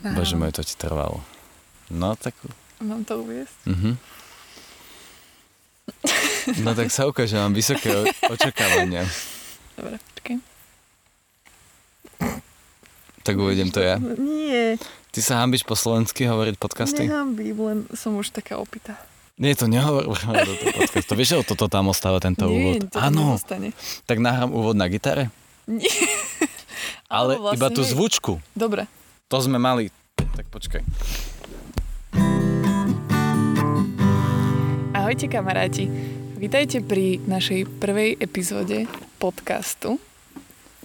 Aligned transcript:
Aha. 0.00 0.16
Bože 0.16 0.34
môj, 0.34 0.50
to 0.50 0.62
ti 0.62 0.74
trvalo. 0.74 1.20
No 1.88 2.16
tak... 2.16 2.32
Mám 2.80 3.04
to 3.04 3.20
uviesť? 3.20 3.56
Mhm. 3.68 3.90
No 6.62 6.72
tak 6.72 6.88
sa 6.88 7.04
ukáže, 7.04 7.36
mám 7.36 7.52
vysoké 7.52 7.92
očakávania. 8.24 9.04
Dobre, 9.76 10.00
počkaj. 10.00 10.36
Tak 13.20 13.34
uvedem 13.36 13.68
to 13.68 13.84
ja. 13.84 14.00
Nie, 14.00 14.80
Ty 15.10 15.20
sa 15.20 15.42
hambíš 15.42 15.66
po 15.66 15.74
slovensky 15.74 16.24
hovoriť 16.24 16.54
podcasty? 16.56 17.04
nehambím, 17.04 17.58
len 17.58 17.78
som 17.92 18.14
už 18.16 18.30
taká 18.30 18.56
opitá. 18.56 18.96
Nie, 19.36 19.52
to 19.52 19.66
nehovor 19.66 20.06
do 20.48 20.52
toho 20.54 20.72
podcastu. 20.78 21.12
Vieš, 21.12 21.28
že 21.28 21.48
toto 21.48 21.66
tam 21.66 21.90
ostáva, 21.90 22.22
tento 22.22 22.46
Nie, 22.46 22.78
úvod? 22.78 22.88
to 22.88 22.96
Áno, 22.96 23.36
tak 24.06 24.16
nahrám 24.20 24.48
úvod 24.48 24.78
na 24.78 24.86
gitare, 24.86 25.28
Nie. 25.66 25.90
ale 27.10 27.36
Áno, 27.36 27.44
vlastne 27.44 27.56
iba 27.58 27.68
tú 27.68 27.82
zvučku. 27.82 28.32
Dobre. 28.54 28.86
To 29.30 29.38
sme 29.38 29.62
mali. 29.62 29.86
Tak 30.18 30.50
počkaj. 30.50 30.82
Ahojte 34.90 35.30
kamaráti. 35.30 35.86
Vítajte 36.34 36.82
pri 36.82 37.22
našej 37.30 37.78
prvej 37.78 38.18
epizóde 38.18 38.90
podcastu. 39.22 40.02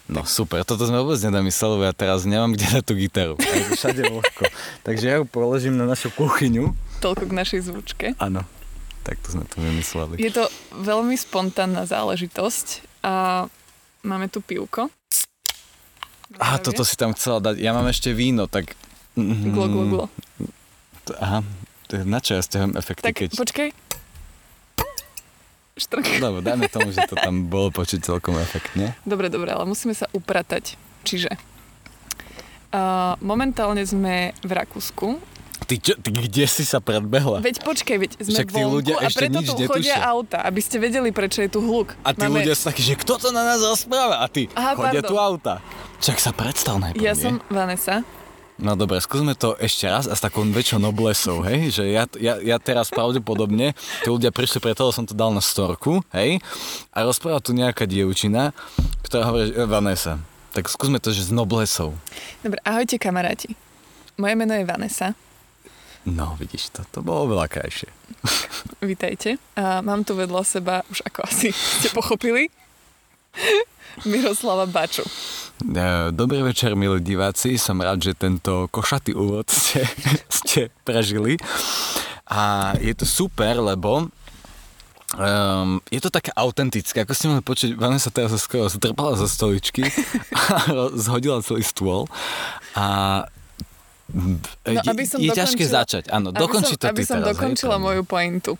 No 0.05 0.21
super, 0.29 0.61
toto 0.61 0.85
sme 0.85 1.01
vôbec 1.01 1.17
nedamysleli, 1.25 1.73
lebo 1.73 1.83
ja 1.89 1.95
teraz 1.97 2.29
nemám 2.29 2.53
kde 2.53 2.69
dať 2.69 2.83
tú 2.85 2.93
gitaru. 2.93 3.33
A 3.33 3.49
je 3.49 3.65
to 3.65 3.71
všade 3.81 4.01
vlhko. 4.13 4.43
Takže 4.85 5.05
ja 5.09 5.15
ju 5.17 5.25
položím 5.25 5.81
na 5.81 5.89
našu 5.89 6.13
kuchyňu. 6.13 6.69
Toľko 7.01 7.25
k 7.25 7.33
našej 7.33 7.61
zvučke. 7.65 8.13
Áno, 8.21 8.45
tak 9.01 9.25
to 9.25 9.33
sme 9.33 9.49
to 9.49 9.57
vymysleli. 9.57 10.21
Je 10.21 10.29
to 10.29 10.45
veľmi 10.85 11.17
spontánna 11.17 11.89
záležitosť 11.89 12.85
a 13.01 13.49
máme 14.05 14.29
tu 14.29 14.45
pivko. 14.45 14.93
Aha, 16.37 16.57
toto 16.59 16.83
si 16.83 16.95
tam 16.95 17.13
chcela 17.13 17.39
dať. 17.41 17.55
Ja 17.57 17.71
mám 17.71 17.87
ešte 17.87 18.11
víno, 18.11 18.45
tak... 18.45 18.75
Glo, 19.15 19.65
glo, 19.67 19.83
glo. 19.87 20.05
To- 21.07 21.15
Aha, 21.17 21.39
na 22.03 22.19
čo 22.19 22.35
ja 22.35 22.41
stiahujem 22.43 22.75
efekty, 22.75 23.03
Tak 23.03 23.15
keď... 23.15 23.29
počkaj. 23.37 23.69
Štrk. 25.75 26.23
Dobre, 26.23 26.39
dajme 26.39 26.71
tomu, 26.71 26.95
že 26.95 27.03
to 27.03 27.19
tam 27.19 27.51
bolo 27.51 27.67
počuť 27.67 27.99
celkom 27.99 28.39
efektne. 28.39 28.95
Dobre, 29.03 29.27
dobre, 29.27 29.51
ale 29.51 29.67
musíme 29.67 29.91
sa 29.91 30.07
upratať. 30.15 30.79
Čiže 31.03 31.35
uh, 32.71 33.19
momentálne 33.19 33.83
sme 33.83 34.31
v 34.39 34.51
Rakúsku. 34.55 35.19
Ty, 35.67 35.75
čo, 35.75 35.93
ty 35.99 36.15
kde 36.15 36.47
si 36.47 36.63
sa 36.63 36.79
predbehla? 36.79 37.43
Veď 37.43 37.59
počkaj, 37.63 37.95
veď 37.97 38.11
sme 38.23 38.37
Však 38.39 38.49
vonku 38.55 38.71
ľudia 38.71 38.95
a 38.95 39.07
preto 39.11 39.39
tu 39.41 39.51
netušia. 39.55 39.67
chodia 39.67 39.97
auta, 39.99 40.37
aby 40.47 40.61
ste 40.63 40.77
vedeli, 40.79 41.09
prečo 41.11 41.43
je 41.43 41.49
tu 41.49 41.59
hluk. 41.59 41.91
A 42.07 42.15
tí 42.15 42.23
ľudia 42.23 42.55
sú 42.55 42.71
takí, 42.71 42.79
že 42.79 42.95
kto 42.95 43.19
to 43.19 43.29
na 43.35 43.43
nás 43.43 43.59
rozpráva? 43.59 44.23
A 44.23 44.31
ty, 44.31 44.47
Aha, 44.55 44.79
chodia 44.79 45.03
pardon. 45.03 45.11
tu 45.11 45.15
auta. 45.19 45.53
Čak 46.05 46.21
sa 46.21 46.29
predstav 46.37 46.77
najprv, 46.77 47.01
Ja 47.01 47.17
nie? 47.17 47.23
som 47.25 47.41
Vanessa. 47.49 48.05
No 48.61 48.77
dobre, 48.77 49.01
skúsme 49.01 49.33
to 49.33 49.57
ešte 49.57 49.89
raz 49.89 50.05
a 50.05 50.13
s 50.13 50.21
takou 50.21 50.45
väčšou 50.45 50.77
noblesou, 50.77 51.41
hej? 51.41 51.73
Že 51.73 51.83
ja, 51.89 52.05
ja, 52.21 52.37
ja 52.37 52.57
teraz 52.61 52.93
pravdepodobne, 52.93 53.73
tí 53.73 54.07
ľudia 54.13 54.29
prišli 54.29 54.61
preto, 54.61 54.85
lebo 54.85 54.93
som 54.93 55.09
to 55.09 55.17
dal 55.17 55.33
na 55.33 55.41
storku, 55.41 56.05
hej? 56.13 56.37
A 56.93 57.01
rozpráva 57.01 57.41
tu 57.41 57.57
nejaká 57.57 57.89
dievčina, 57.89 58.53
ktorá 59.01 59.33
hovorí, 59.33 59.49
že 59.49 59.57
e, 59.57 59.65
Vanessa. 59.65 60.21
Tak 60.53 60.69
skúsme 60.69 61.01
to, 61.01 61.09
že 61.09 61.25
s 61.25 61.33
noblesou. 61.33 61.97
Dobre, 62.45 62.61
ahojte 62.61 63.01
kamaráti. 63.01 63.57
Moje 64.21 64.37
meno 64.37 64.53
je 64.53 64.61
Vanessa. 64.61 65.17
No, 66.05 66.37
vidíš 66.37 66.69
to, 66.69 66.85
to 66.93 67.01
bolo 67.01 67.33
veľa 67.33 67.49
krajšie. 67.49 67.89
Vítajte. 68.93 69.41
A 69.57 69.81
mám 69.81 70.05
tu 70.05 70.13
vedľa 70.13 70.45
seba, 70.45 70.85
už 70.93 71.01
ako 71.01 71.25
asi 71.25 71.49
ste 71.49 71.89
pochopili, 71.89 72.53
Miroslava 74.09 74.65
Baču. 74.65 75.03
E, 75.63 76.11
Dobrý 76.11 76.43
večer, 76.43 76.75
milí 76.75 76.99
diváci. 76.99 77.55
Som 77.55 77.79
rád, 77.79 78.03
že 78.03 78.11
tento 78.13 78.67
košatý 78.69 79.15
úvod 79.15 79.47
ste, 79.47 79.87
ste 80.43 80.69
prežili. 80.83 81.39
A 82.27 82.73
je 82.81 82.93
to 82.95 83.05
super, 83.05 83.57
lebo 83.61 84.09
Um, 85.15 85.79
je 85.87 86.01
to 86.01 86.09
také 86.11 86.33
autentické, 86.35 87.05
ako 87.05 87.13
ste 87.15 87.29
mohli 87.31 87.45
počuť, 87.45 87.77
teraz 88.11 88.35
sa 88.35 88.41
skoro 88.41 88.67
zdrpala 88.67 89.15
zo 89.15 89.29
stoličky 89.31 89.87
a 90.35 90.91
zhodila 90.97 91.39
celý 91.39 91.63
stôl 91.63 92.09
a 92.75 93.23
No, 94.05 94.37
je, 94.69 94.77
aby 94.85 95.03
som 95.07 95.17
je 95.17 95.33
ťažké 95.33 95.65
začať, 95.65 96.03
áno, 96.13 96.29
som, 96.29 96.77
to 96.77 96.85
aby 96.93 97.01
som 97.01 97.17
teraz. 97.19 97.25
hej, 97.25 97.31
dokončila 97.33 97.75
mňa. 97.81 97.85
moju 97.89 98.01
pointu. 98.05 98.51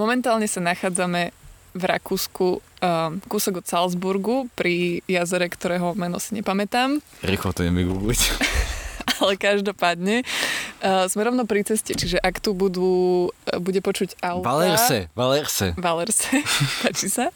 Momentálne 0.00 0.48
sa 0.48 0.64
nachádzame 0.64 1.28
v 1.74 1.82
Rakúsku, 1.82 2.62
um, 2.62 3.18
kúsok 3.26 3.60
od 3.60 3.66
Salzburgu, 3.66 4.46
pri 4.54 5.02
jazere, 5.10 5.50
ktorého 5.50 5.98
meno 5.98 6.22
si 6.22 6.38
nepamätám, 6.38 7.02
Rýchlo 7.26 7.50
to 7.50 7.66
idem 7.66 7.82
vygoogliť. 7.82 8.20
ale 9.20 9.38
každopádne 9.38 10.22
uh, 10.24 11.06
sme 11.06 11.22
rovno 11.26 11.46
pri 11.46 11.62
ceste, 11.66 11.94
čiže 11.94 12.18
ak 12.18 12.42
tu 12.42 12.56
budú, 12.56 13.28
uh, 13.30 13.58
bude 13.62 13.78
počuť 13.78 14.18
auta... 14.22 14.46
Valerse, 14.46 14.98
Valerse. 15.14 15.66
Valerse, 15.78 16.42
páči 16.82 17.08
sa. 17.10 17.30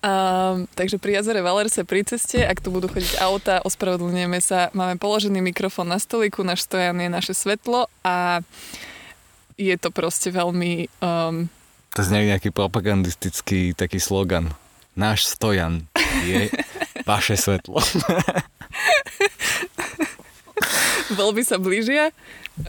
Um, 0.00 0.64
takže 0.76 0.96
pri 0.96 1.20
jazere 1.20 1.44
Valerse 1.44 1.84
pri 1.84 2.06
ceste, 2.06 2.40
ak 2.40 2.60
tu 2.64 2.72
budú 2.72 2.88
chodiť 2.88 3.20
auta, 3.20 3.60
ospravedlňujeme 3.64 4.40
sa. 4.40 4.72
Máme 4.72 4.96
položený 4.96 5.44
mikrofón 5.44 5.90
na 5.90 6.00
stoliku, 6.00 6.44
náš 6.46 6.64
stojan 6.68 6.96
je 7.00 7.08
naše 7.08 7.32
svetlo 7.36 7.88
a 8.04 8.40
je 9.60 9.76
to 9.76 9.92
proste 9.92 10.32
veľmi... 10.32 10.88
Um, 11.04 11.52
To 11.98 12.06
znie 12.06 12.30
nejaký 12.30 12.54
propagandistický 12.54 13.74
taký 13.74 13.98
slogan. 13.98 14.54
Náš 14.94 15.26
stojan 15.26 15.90
je 16.22 16.46
vaše 17.10 17.34
svetlo. 17.34 17.82
voľby 21.18 21.42
sa 21.42 21.58
blížia, 21.58 22.14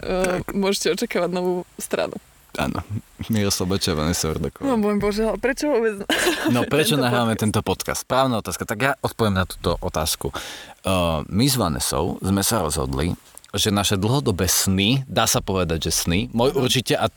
uh, 0.01 0.41
môžete 0.51 0.97
očakávať 0.97 1.29
novú 1.29 1.63
stranu. 1.77 2.17
Áno, 2.59 2.83
Miroslav 3.31 3.71
Bača, 3.71 3.95
Vanessa 3.95 4.27
No 4.27 4.35
Ordaková. 4.35 4.75
môj 4.75 4.99
bože, 4.99 5.23
ale 5.23 5.39
prečo 5.39 5.71
vôbec... 5.71 6.03
No 6.51 6.67
prečo 6.73 6.99
tento 6.99 7.05
nahráme 7.07 7.37
podcast? 7.37 7.43
tento 7.47 7.61
podcast? 7.63 8.01
Právna 8.03 8.43
otázka. 8.43 8.67
Tak 8.67 8.79
ja 8.81 8.91
odpoviem 8.99 9.39
na 9.39 9.47
túto 9.47 9.79
otázku. 9.79 10.35
Uh, 10.83 11.23
my 11.31 11.47
s 11.47 11.55
Vanessou 11.55 12.19
sme 12.19 12.43
sa 12.43 12.59
rozhodli, 12.59 13.15
že 13.55 13.71
naše 13.71 13.95
dlhodobé 13.95 14.51
sny, 14.51 15.07
dá 15.07 15.31
sa 15.31 15.39
povedať, 15.39 15.87
že 15.87 15.91
sny, 15.95 16.19
môj 16.35 16.51
určite 16.59 16.99
a 16.99 17.07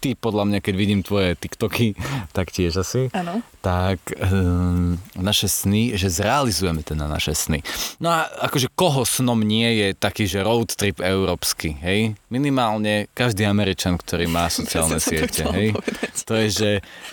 ty 0.00 0.16
podľa 0.16 0.48
mňa, 0.48 0.58
keď 0.64 0.74
vidím 0.74 1.00
tvoje 1.04 1.36
TikToky, 1.36 1.92
tak 2.36 2.48
tiež 2.50 2.80
asi. 2.80 3.12
Áno. 3.12 3.44
tak 3.60 4.00
um, 4.16 4.96
naše 5.12 5.44
sny, 5.44 5.92
že 5.92 6.08
zrealizujeme 6.08 6.80
teda 6.80 7.04
naše 7.04 7.36
sny. 7.36 7.60
No 8.00 8.08
a 8.08 8.24
akože 8.48 8.72
koho 8.72 9.04
snom 9.04 9.44
nie 9.44 9.68
je 9.76 9.88
taký, 9.92 10.24
že 10.24 10.40
road 10.40 10.72
trip 10.72 11.04
európsky, 11.04 11.76
hej? 11.84 12.16
Minimálne 12.32 13.12
každý 13.12 13.44
Američan, 13.44 14.00
ktorý 14.00 14.24
má 14.32 14.48
sociálne 14.58 14.96
siete, 14.96 15.44
hej? 15.52 15.76
povedať. 15.76 16.14
To 16.24 16.32
je, 16.40 16.48
že 16.48 16.70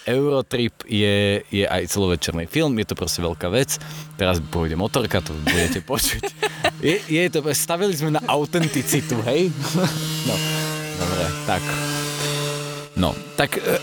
Eurotrip 0.08 0.88
je, 0.88 1.44
je 1.52 1.68
aj 1.68 1.92
celovečerný 1.92 2.48
film, 2.48 2.80
je 2.80 2.88
to 2.88 2.96
proste 2.96 3.19
veľká 3.19 3.52
vec. 3.52 3.75
Teraz 4.16 4.40
pôjde 4.40 4.80
motorka, 4.80 5.19
to 5.19 5.36
budete 5.44 5.84
počuť. 5.84 6.24
Je, 6.80 6.96
je 7.12 7.24
to, 7.28 7.44
stavili 7.52 7.92
sme 7.92 8.16
na 8.16 8.24
autenticitu, 8.24 9.19
hej? 9.28 9.52
No, 10.28 10.36
dobre, 11.00 11.24
tak. 11.48 12.06
No, 12.97 13.13
tak 13.38 13.62
e, 13.62 13.78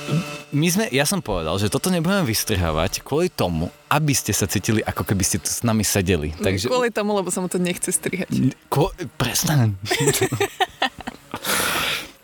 my 0.51 0.67
sme, 0.67 0.85
ja 0.91 1.07
som 1.07 1.23
povedal, 1.23 1.55
že 1.63 1.71
toto 1.71 1.87
nebudeme 1.87 2.27
vystrihávať 2.27 3.07
kvôli 3.07 3.31
tomu, 3.31 3.71
aby 3.87 4.11
ste 4.11 4.35
sa 4.35 4.51
cítili, 4.51 4.83
ako 4.83 5.07
keby 5.07 5.23
ste 5.23 5.39
tu 5.39 5.47
s 5.47 5.63
nami 5.63 5.87
sedeli. 5.87 6.35
Takže, 6.35 6.67
Kvôli 6.67 6.91
tomu, 6.91 7.15
lebo 7.15 7.31
sa 7.31 7.39
mu 7.39 7.47
to 7.47 7.63
nechce 7.63 7.95
strihať. 7.95 8.59
Ko, 8.67 8.91
prestaň. 9.15 9.79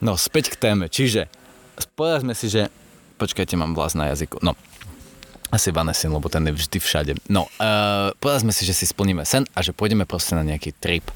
no, 0.06 0.18
späť 0.18 0.50
k 0.50 0.58
téme. 0.58 0.90
Čiže, 0.90 1.30
povedzme 1.94 2.34
si, 2.34 2.50
že... 2.50 2.66
Počkajte, 3.22 3.54
mám 3.54 3.78
vlast 3.78 3.94
na 3.94 4.10
jazyku. 4.10 4.42
No, 4.42 4.58
asi 5.50 5.74
Vanesin, 5.74 6.14
lebo 6.14 6.30
ten 6.30 6.46
je 6.46 6.54
vždy 6.54 6.78
všade. 6.78 7.12
No, 7.26 7.50
uh, 7.58 8.14
povedzme 8.22 8.54
si, 8.54 8.62
že 8.62 8.70
si 8.70 8.86
splníme 8.86 9.26
sen 9.26 9.42
a 9.50 9.66
že 9.66 9.74
pôjdeme 9.74 10.06
proste 10.06 10.38
na 10.38 10.46
nejaký 10.46 10.70
trip. 10.78 11.06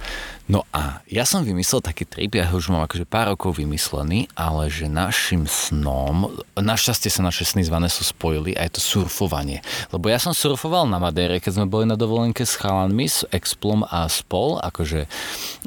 No 0.45 0.69
a 0.77 1.01
ja 1.09 1.25
som 1.25 1.41
vymyslel 1.41 1.81
taký 1.81 2.05
trip, 2.05 2.37
ja 2.37 2.45
ho 2.53 2.61
už 2.61 2.69
mám 2.69 2.85
akože 2.85 3.09
pár 3.09 3.33
rokov 3.33 3.57
vymyslený, 3.57 4.29
ale 4.37 4.69
že 4.69 4.93
našim 4.93 5.49
snom, 5.49 6.37
našťastie 6.53 7.09
sa 7.09 7.25
naše 7.25 7.49
sny 7.49 7.65
s 7.65 7.73
Vanesou 7.73 8.05
spojili 8.05 8.53
a 8.53 8.69
je 8.69 8.77
to 8.77 8.83
surfovanie. 8.85 9.65
Lebo 9.89 10.13
ja 10.13 10.21
som 10.21 10.37
surfoval 10.37 10.85
na 10.85 11.01
Madére, 11.01 11.41
keď 11.41 11.61
sme 11.61 11.67
boli 11.73 11.89
na 11.89 11.97
dovolenke 11.97 12.45
s 12.45 12.61
chalanmi, 12.61 13.09
s 13.09 13.25
Explom 13.33 13.89
a 13.89 14.05
spol, 14.13 14.61
akože 14.61 15.09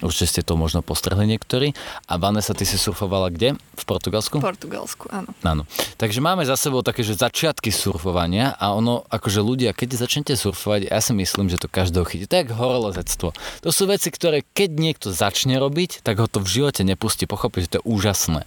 určite 0.06 0.28
ste 0.30 0.42
to 0.46 0.54
možno 0.54 0.86
postrehli 0.86 1.26
niektorí. 1.26 1.74
A 2.06 2.22
Vanessa, 2.22 2.54
ty 2.54 2.70
si 2.70 2.78
surfovala 2.78 3.34
kde? 3.34 3.58
V 3.58 3.84
Portugalsku? 3.84 4.38
V 4.38 4.46
Portugalsku, 4.46 5.10
áno. 5.10 5.34
Áno. 5.42 5.66
Takže 5.98 6.22
máme 6.22 6.46
za 6.46 6.54
sebou 6.54 6.86
také, 6.86 7.02
že 7.02 7.18
začiatky 7.18 7.74
surfovania 7.74 8.54
a 8.62 8.78
ono, 8.78 9.10
akože 9.10 9.42
ľudia, 9.42 9.74
keď 9.74 10.06
začnete 10.06 10.38
surfovať, 10.38 10.94
ja 10.94 11.02
si 11.02 11.18
myslím, 11.18 11.50
že 11.50 11.58
to 11.58 11.66
každého 11.66 12.06
chytí. 12.06 12.30
Ako 12.30 12.54
horolezectvo. 12.54 13.34
To 13.66 13.70
sú 13.74 13.90
veci, 13.90 14.14
ktoré 14.14 14.46
keď 14.46 14.67
niekto 14.68 15.16
začne 15.16 15.58
robiť, 15.58 16.04
tak 16.04 16.20
ho 16.20 16.28
to 16.28 16.44
v 16.44 16.62
živote 16.62 16.84
nepustí. 16.84 17.26
Pochopí, 17.26 17.64
že 17.64 17.72
to 17.72 17.78
je 17.80 17.88
úžasné. 17.88 18.44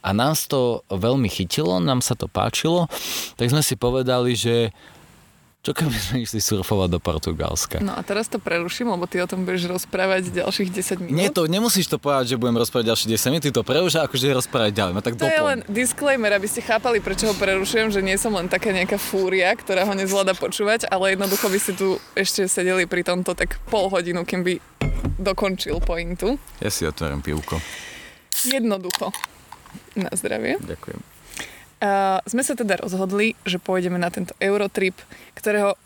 A 0.00 0.08
nás 0.14 0.46
to 0.46 0.86
veľmi 0.88 1.26
chytilo, 1.28 1.82
nám 1.82 2.00
sa 2.00 2.14
to 2.14 2.30
páčilo, 2.30 2.86
tak 3.36 3.50
sme 3.50 3.62
si 3.62 3.74
povedali, 3.74 4.38
že 4.38 4.70
Čo 5.64 5.72
keby 5.72 5.96
sme 5.96 6.16
išli 6.20 6.44
surfovať 6.44 6.92
do 6.92 7.00
Portugalska? 7.00 7.80
No 7.80 7.96
a 7.96 8.04
teraz 8.04 8.28
to 8.28 8.36
preruším, 8.36 8.92
lebo 8.92 9.08
ty 9.08 9.16
o 9.16 9.24
tom 9.24 9.48
budeš 9.48 9.64
rozprávať 9.64 10.28
ďalších 10.28 10.68
10 10.68 11.00
minút. 11.08 11.16
Nie, 11.16 11.32
to 11.32 11.48
nemusíš 11.48 11.88
to 11.88 11.96
povedať, 11.96 12.36
že 12.36 12.36
budem 12.36 12.60
rozprávať 12.60 12.92
ďalšie 12.92 13.06
10 13.16 13.32
minút, 13.32 13.42
ty 13.48 13.52
to 13.52 13.64
preruš 13.64 13.96
a 13.96 14.04
akože 14.04 14.28
rozprávať 14.28 14.76
ďalej. 14.76 14.92
No 14.92 15.00
tak 15.00 15.16
To 15.16 15.24
je 15.24 15.32
doplň. 15.32 15.48
len 15.48 15.58
disclaimer, 15.64 16.36
aby 16.36 16.44
ste 16.44 16.60
chápali, 16.60 17.00
prečo 17.00 17.32
ho 17.32 17.34
prerušujem, 17.34 17.88
že 17.88 18.04
nie 18.04 18.20
som 18.20 18.36
len 18.36 18.44
taká 18.44 18.76
nejaká 18.76 19.00
fúria, 19.00 19.56
ktorá 19.56 19.88
ho 19.88 19.96
nezvláda 19.96 20.36
počúvať, 20.36 20.84
ale 20.92 21.16
jednoducho 21.16 21.48
by 21.48 21.56
ste 21.56 21.72
tu 21.72 21.96
ešte 22.12 22.44
sedeli 22.44 22.84
pri 22.84 23.00
tomto 23.00 23.32
tak 23.32 23.56
pol 23.72 23.88
hodinu, 23.88 24.28
kým 24.28 24.44
by 24.44 24.60
dokončil 25.16 25.80
pointu. 25.80 26.36
Ja 26.60 26.68
si 26.68 26.84
otvorím 26.84 27.24
pivko. 27.24 27.56
Jednoducho. 28.44 29.16
Na 29.96 30.12
zdravie. 30.12 30.60
Ďakujem. 30.60 31.13
Sme 32.24 32.42
sa 32.42 32.56
teda 32.56 32.80
rozhodli, 32.80 33.36
že 33.44 33.60
pôjdeme 33.60 34.00
na 34.00 34.08
tento 34.08 34.32
Eurotrip, 34.40 34.96
ktorého 35.36 35.76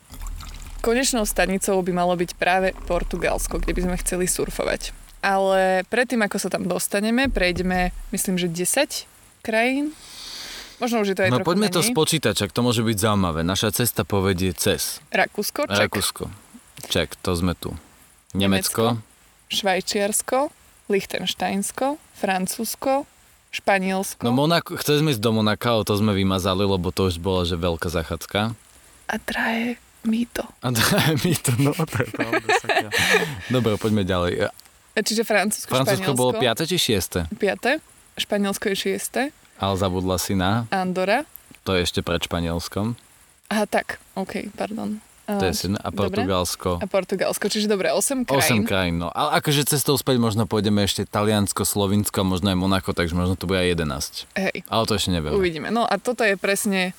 konečnou 0.79 1.27
stanicou 1.27 1.83
by 1.83 1.91
malo 1.91 2.15
byť 2.15 2.31
práve 2.39 2.71
Portugalsko, 2.87 3.59
kde 3.59 3.75
by 3.75 3.81
sme 3.83 3.97
chceli 3.99 4.31
surfovať. 4.31 4.95
Ale 5.19 5.83
predtým, 5.91 6.23
ako 6.23 6.39
sa 6.39 6.49
tam 6.49 6.71
dostaneme, 6.71 7.27
prejdeme, 7.27 7.91
myslím, 8.15 8.39
že 8.39 8.47
10 8.47 9.11
krajín. 9.43 9.91
Možno 10.79 11.03
už 11.03 11.11
je 11.11 11.17
to 11.19 11.27
aj 11.27 11.31
No 11.35 11.43
poďme 11.43 11.67
to 11.67 11.83
menej. 11.83 11.91
spočítať, 11.91 12.39
čak 12.39 12.55
to 12.55 12.63
môže 12.63 12.87
byť 12.87 12.95
zaujímavé. 12.95 13.43
Naša 13.43 13.75
cesta 13.75 14.07
povedie 14.07 14.55
cez 14.55 15.03
Rakúsko, 15.11 15.67
Ček, 15.67 15.91
Rakúsko. 15.91 16.31
Čak, 16.87 17.19
to 17.19 17.35
sme 17.35 17.59
tu. 17.59 17.75
Nemecko. 18.39 19.03
Švajčiarsko, 19.51 20.55
Liechtensteinsko, 20.87 21.99
Francúzsko, 22.15 23.11
Španielsko 23.49 24.21
No 24.23 24.31
Monako, 24.31 24.77
chceli 24.77 25.01
sme 25.01 25.09
ísť 25.11 25.23
do 25.23 25.33
Monaka, 25.33 25.81
to 25.83 25.97
sme 25.97 26.13
vymazali, 26.13 26.63
lebo 26.63 26.93
to 26.93 27.09
už 27.09 27.17
bola, 27.19 27.43
že 27.43 27.57
veľká 27.57 27.89
zachádzka. 27.89 28.53
a 29.09 29.15
traje 29.19 29.81
mýto. 30.05 30.45
A 30.61 30.69
daj 30.69 31.17
mi 31.25 31.33
to, 31.33 31.53
no 31.59 31.73
to 31.73 31.97
je 31.97 32.09
pravda. 32.13 32.49
Dobre, 33.55 33.77
poďme 33.77 34.05
ďalej. 34.05 34.53
Čiže 34.95 35.23
Francúzsko, 35.25 35.71
Francúzsko 35.71 36.13
Španielsko, 36.13 36.19
bolo 36.19 36.33
5. 36.37 36.67
či 36.67 36.77
6. 36.77 37.31
5. 37.33 38.21
Španielsko 38.21 38.65
je 38.75 38.99
6. 38.99 39.33
Ale 39.59 39.75
zabudla 39.75 40.17
si 40.19 40.35
na, 40.35 40.67
Andora. 40.69 41.25
to 41.65 41.73
je 41.75 41.83
ešte 41.83 42.01
pred 42.03 42.21
Španielskom. 42.21 42.95
Aha, 43.49 43.65
tak, 43.65 43.97
OK, 44.13 44.53
pardon. 44.53 45.01
To 45.29 45.45
je 45.45 45.53
7. 45.53 45.77
A 45.77 45.93
dobre. 45.93 46.25
Portugalsko. 46.25 46.81
A 46.81 46.87
Portugalsko, 46.89 47.53
čiže 47.53 47.69
dobre, 47.69 47.93
8 47.93 48.25
8 48.25 48.33
krajín. 48.33 48.63
krajín, 48.65 48.95
no. 48.97 49.13
Ale 49.13 49.37
akože 49.45 49.69
cestou 49.69 50.01
späť 50.01 50.17
možno 50.17 50.49
pôjdeme 50.49 50.81
ešte 50.81 51.05
Taliansko, 51.05 51.69
Slovinsko, 51.69 52.25
možno 52.25 52.49
aj 52.49 52.57
Monako, 52.57 52.97
takže 52.97 53.13
možno 53.13 53.37
to 53.37 53.45
bude 53.45 53.61
aj 53.61 53.77
11. 53.77 54.25
Hej, 54.41 54.65
Ale 54.65 54.83
to 54.89 54.97
ešte 54.97 55.13
nevieme. 55.13 55.37
uvidíme. 55.37 55.69
No 55.69 55.85
a 55.85 56.01
toto 56.01 56.25
je 56.25 56.41
presne 56.41 56.97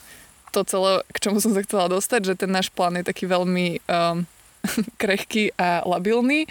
to 0.53 0.61
celé, 0.61 1.01
k 1.09 1.17
čomu 1.17 1.41
som 1.41 1.57
sa 1.57 1.65
chcela 1.65 1.89
dostať, 1.89 2.21
že 2.21 2.33
ten 2.37 2.53
náš 2.53 2.69
plán 2.69 3.01
je 3.01 3.05
taký 3.09 3.25
veľmi 3.25 3.81
um, 3.89 4.29
krehký 5.01 5.57
a 5.57 5.81
labilný, 5.81 6.45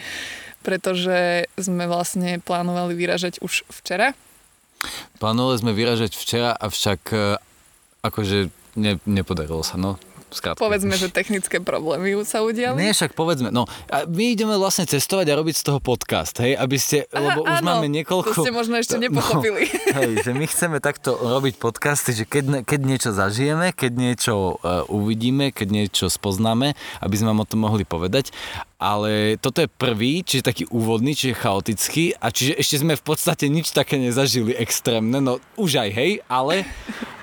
pretože 0.67 1.47
sme 1.55 1.87
vlastne 1.87 2.43
plánovali 2.43 2.99
vyražať 2.99 3.39
už 3.39 3.63
včera. 3.71 4.19
Plánovali 5.23 5.59
sme 5.59 5.73
vyražať 5.75 6.15
včera, 6.15 6.55
avšak 6.55 7.01
e, 7.11 7.19
akože 8.07 8.51
ne, 8.79 9.03
nepodarilo 9.11 9.67
sa, 9.67 9.75
no. 9.75 9.99
Skrátka. 10.29 10.61
Povedzme, 10.61 10.93
že 11.01 11.09
technické 11.09 11.59
problémy 11.65 12.21
sa 12.29 12.45
udiali. 12.45 12.77
Nie, 12.77 12.93
však 12.93 13.17
povedzme, 13.17 13.49
no, 13.49 13.65
a 13.89 14.05
my 14.05 14.37
ideme 14.37 14.53
vlastne 14.61 14.85
cestovať 14.85 15.33
a 15.33 15.35
robiť 15.41 15.57
z 15.57 15.63
toho 15.65 15.81
podcast, 15.81 16.37
hej, 16.45 16.53
aby 16.53 16.77
ste, 16.77 17.09
Aha, 17.09 17.33
lebo 17.33 17.49
už 17.49 17.65
áno, 17.65 17.69
máme 17.81 17.89
niekoľko... 17.89 18.37
To 18.37 18.45
ste 18.45 18.53
možno 18.53 18.77
ešte 18.77 18.99
No, 18.99 19.07
nepochopili. 19.07 19.63
Hej, 19.99 20.27
že 20.27 20.35
my 20.35 20.45
chceme 20.51 20.83
takto 20.83 21.15
robiť 21.15 21.55
podcasty, 21.63 22.11
že 22.13 22.25
keď, 22.27 22.67
keď 22.67 22.81
niečo 22.83 23.11
zažijeme, 23.15 23.71
keď 23.71 23.93
niečo 23.95 24.59
uh, 24.59 24.83
uvidíme, 24.91 25.55
keď 25.55 25.69
niečo 25.71 26.07
spoznáme, 26.11 26.75
aby 26.99 27.15
sme 27.15 27.31
vám 27.31 27.47
o 27.47 27.49
tom 27.49 27.63
mohli 27.63 27.87
povedať. 27.87 28.35
Ale 28.79 29.39
toto 29.39 29.63
je 29.63 29.71
prvý, 29.71 30.27
čiže 30.27 30.47
taký 30.47 30.65
úvodný, 30.71 31.15
čiže 31.15 31.39
chaotický 31.39 32.15
a 32.19 32.31
čiže 32.31 32.59
ešte 32.59 32.77
sme 32.83 32.95
v 32.99 33.05
podstate 33.07 33.47
nič 33.47 33.71
také 33.71 33.99
nezažili 33.99 34.55
extrémne, 34.55 35.19
no 35.19 35.39
už 35.55 35.83
aj 35.83 35.91
hej, 35.95 36.11
ale 36.27 36.67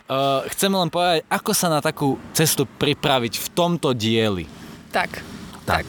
uh, 0.07 0.41
chceme 0.47 0.75
len 0.75 0.87
povedať, 0.87 1.23
ako 1.25 1.51
sa 1.51 1.67
na 1.67 1.79
takú 1.79 2.15
cestu 2.31 2.65
pripraviť 2.65 3.33
v 3.35 3.47
tomto 3.51 3.91
dieli. 3.91 4.45
tak, 4.89 5.21
Tak. 5.63 5.85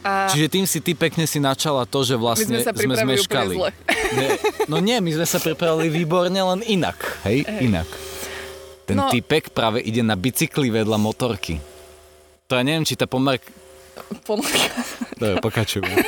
A 0.00 0.30
Čiže 0.30 0.46
tým 0.48 0.64
si 0.64 0.78
ty 0.78 0.94
pekne 0.94 1.26
si 1.26 1.36
načala 1.36 1.82
to, 1.82 2.00
že 2.00 2.14
vlastne 2.14 2.48
My 2.48 2.62
sme 2.62 2.64
sa 2.64 2.72
pripravili 2.72 2.94
úplne 2.96 3.18
zmeškali. 3.18 3.54
zle. 3.56 3.70
Nie, 4.14 4.28
no 4.64 4.76
nie, 4.78 4.96
my 4.96 5.10
sme 5.12 5.26
sa 5.26 5.38
pripravili 5.38 5.90
výborne, 5.90 6.38
len 6.38 6.62
inak. 6.64 6.96
Hej, 7.22 7.42
Hej. 7.42 7.60
inak. 7.60 7.88
Ten 8.86 8.96
No- 8.96 9.10
typek 9.10 9.50
práve 9.50 9.80
ide 9.80 10.00
na 10.00 10.14
bicykli 10.14 10.70
vedľa 10.70 10.96
motorky. 10.96 11.58
To 12.46 12.54
ja 12.54 12.62
neviem, 12.62 12.82
či 12.82 12.94
tá 12.94 13.04
pomer... 13.04 13.42
ponuka. 14.22 14.70
Dobre, 15.12 15.42
pokračujeme. 15.42 15.92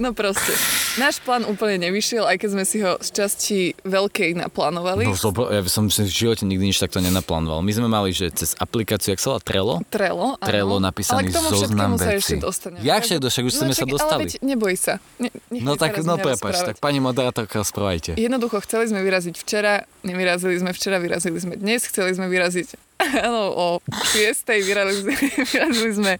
No 0.00 0.16
proste, 0.16 0.56
náš 0.96 1.20
plán 1.20 1.44
úplne 1.44 1.76
nevyšiel, 1.88 2.24
aj 2.24 2.40
keď 2.40 2.48
sme 2.48 2.64
si 2.64 2.80
ho 2.80 2.96
z 2.96 3.08
časti 3.12 3.58
veľkej 3.84 4.40
naplánovali. 4.40 5.04
No, 5.04 5.12
to, 5.12 5.52
ja 5.52 5.60
som 5.68 5.92
si 5.92 6.08
v 6.08 6.32
živote 6.32 6.48
nikdy 6.48 6.72
nič 6.72 6.80
takto 6.80 7.04
nenaplánoval. 7.04 7.60
My 7.60 7.72
sme 7.76 7.88
mali, 7.92 8.16
že 8.16 8.32
cez 8.32 8.56
aplikáciu, 8.56 9.12
jak 9.12 9.20
sa 9.20 9.36
volá 9.36 9.40
Trello, 9.44 9.74
Trello, 9.92 10.40
áno. 10.40 10.48
Trello 10.48 10.76
napísaný 10.80 11.28
Ale 11.28 11.28
k 11.28 11.36
tomu 11.36 11.48
zoznam 11.52 11.90
sa 12.00 12.16
ešte 12.16 12.40
dostaneme. 12.40 12.80
Jak 12.80 13.04
však 13.04 13.18
však 13.20 13.44
už 13.48 13.54
sme 13.58 13.74
sa 13.74 13.84
čak, 13.84 13.90
dostali. 13.90 14.12
Ale 14.12 14.24
veď 14.28 14.32
neboj 14.44 14.74
sa. 14.78 14.94
Ne, 15.18 15.28
No 15.50 15.74
tak, 15.74 15.98
no 16.06 16.14
prepač, 16.16 16.62
tak 16.62 16.76
pani 16.78 17.02
moderátorka, 17.02 17.60
rozprávajte. 17.60 18.14
Jednoducho, 18.16 18.62
chceli 18.62 18.88
sme 18.88 19.02
vyraziť 19.02 19.34
včera, 19.34 19.84
nevyrazili 20.06 20.56
sme 20.62 20.70
včera, 20.70 20.96
vyrazili 21.02 21.38
sme 21.42 21.54
dnes, 21.58 21.84
chceli 21.84 22.14
sme 22.14 22.30
vyraziť 22.30 22.92
áno, 23.26 23.50
o 23.50 23.66
6. 24.14 24.46
Vyrazili, 24.62 25.14
vyrazili 25.50 25.92
sme 25.92 26.12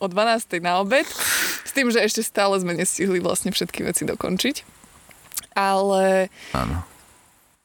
o 0.00 0.06
12. 0.08 0.64
na 0.64 0.80
obed, 0.80 1.04
s 1.70 1.72
tým, 1.72 1.86
že 1.86 2.02
ešte 2.02 2.20
stále 2.20 2.58
sme 2.58 2.74
nestihli 2.74 3.22
vlastne 3.22 3.54
všetky 3.54 3.86
veci 3.86 4.02
dokončiť. 4.02 4.82
Ale 5.52 6.30
Áno. 6.50 6.82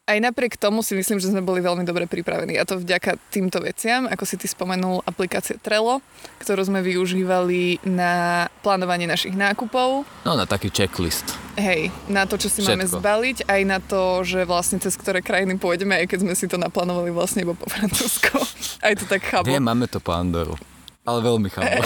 aj 0.06 0.18
napriek 0.20 0.56
tomu 0.56 0.82
si 0.82 0.94
myslím, 0.94 1.18
že 1.18 1.30
sme 1.30 1.42
boli 1.42 1.60
veľmi 1.60 1.82
dobre 1.82 2.06
pripravení. 2.06 2.54
A 2.56 2.66
to 2.66 2.78
vďaka 2.78 3.18
týmto 3.30 3.58
veciam, 3.58 4.06
ako 4.06 4.24
si 4.24 4.38
ty 4.38 4.46
spomenul, 4.46 5.02
aplikácia 5.02 5.58
Trello, 5.58 6.02
ktorú 6.38 6.62
sme 6.64 6.82
využívali 6.82 7.82
na 7.84 8.46
plánovanie 8.62 9.06
našich 9.06 9.34
nákupov, 9.34 10.06
No 10.22 10.34
na 10.34 10.46
taký 10.46 10.70
checklist. 10.70 11.26
Hej, 11.56 11.90
na 12.06 12.26
to, 12.26 12.36
čo 12.36 12.50
si 12.50 12.62
máme 12.62 12.84
Všetko. 12.84 13.00
zbaliť, 13.00 13.38
aj 13.48 13.62
na 13.64 13.80
to, 13.80 14.02
že 14.22 14.44
vlastne 14.44 14.78
cez 14.78 14.94
ktoré 14.94 15.22
krajiny 15.22 15.56
pôjdeme, 15.56 15.96
aj 15.96 16.10
keď 16.10 16.20
sme 16.22 16.34
si 16.36 16.46
to 16.46 16.58
naplánovali 16.58 17.10
vlastne 17.10 17.42
iba 17.42 17.54
po 17.54 17.66
Francúzsko. 17.66 18.38
Aj 18.86 18.94
to 18.94 19.08
tak 19.08 19.24
chápu. 19.24 19.48
Nie, 19.48 19.58
máme 19.58 19.88
to 19.88 19.98
po 19.98 20.14
Andoru. 20.14 20.54
Ale 21.06 21.20
veľmi 21.22 21.50
chápu. 21.54 21.80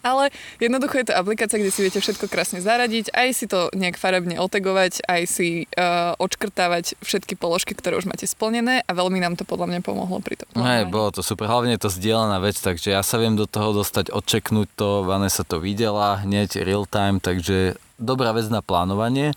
Ale 0.00 0.32
jednoducho 0.56 0.96
je 0.96 1.12
to 1.12 1.14
aplikácia, 1.16 1.60
kde 1.60 1.68
si 1.68 1.84
viete 1.84 2.00
všetko 2.00 2.32
krásne 2.32 2.64
zaradiť, 2.64 3.12
aj 3.12 3.28
si 3.36 3.44
to 3.44 3.68
nejak 3.76 4.00
farebne 4.00 4.40
otegovať, 4.40 5.04
aj 5.04 5.22
si 5.28 5.68
uh, 5.76 6.16
odškrtávať 6.16 6.96
všetky 7.04 7.36
položky, 7.36 7.76
ktoré 7.76 8.00
už 8.00 8.08
máte 8.08 8.24
splnené 8.24 8.80
a 8.80 8.90
veľmi 8.96 9.20
nám 9.20 9.36
to 9.36 9.44
podľa 9.44 9.76
mňa 9.76 9.80
pomohlo 9.84 10.24
pri 10.24 10.40
tom. 10.40 10.48
Hej, 10.56 10.88
bolo 10.88 11.12
to 11.12 11.20
super. 11.20 11.52
Hlavne 11.52 11.76
je 11.76 11.84
to 11.84 11.92
zdieľaná 11.92 12.40
vec, 12.40 12.56
takže 12.56 12.96
ja 12.96 13.04
sa 13.04 13.20
viem 13.20 13.36
do 13.36 13.44
toho 13.44 13.76
dostať, 13.76 14.08
odčeknúť 14.08 14.68
to. 14.72 15.04
Vanessa 15.04 15.44
to 15.44 15.60
videla 15.60 16.24
hneď 16.24 16.64
real 16.64 16.88
time, 16.88 17.20
takže 17.20 17.76
dobrá 18.00 18.32
vec 18.32 18.48
na 18.48 18.64
plánovanie. 18.64 19.36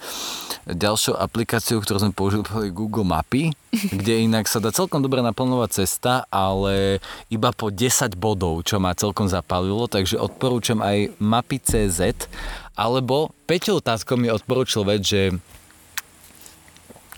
Ďalšou 0.63 1.19
aplikáciou, 1.19 1.83
ktorú 1.83 1.99
sme 1.99 2.15
použili, 2.15 2.47
boli 2.47 2.71
Google 2.71 3.03
Mapy, 3.03 3.51
kde 3.99 4.23
inak 4.23 4.47
sa 4.47 4.63
dá 4.63 4.71
celkom 4.71 5.03
dobre 5.03 5.19
naplánovať 5.19 5.83
cesta, 5.83 6.23
ale 6.31 7.03
iba 7.27 7.51
po 7.51 7.67
10 7.67 8.15
bodov, 8.15 8.63
čo 8.63 8.79
ma 8.79 8.95
celkom 8.95 9.27
zapálilo, 9.27 9.91
takže 9.91 10.15
odporúčam 10.15 10.79
aj 10.79 11.11
mapy.cz, 11.19 12.31
alebo 12.79 13.35
Peťou 13.43 13.83
Táskom 13.83 14.23
mi 14.23 14.31
odporúčil 14.31 14.87
vec, 14.87 15.03
že 15.03 15.35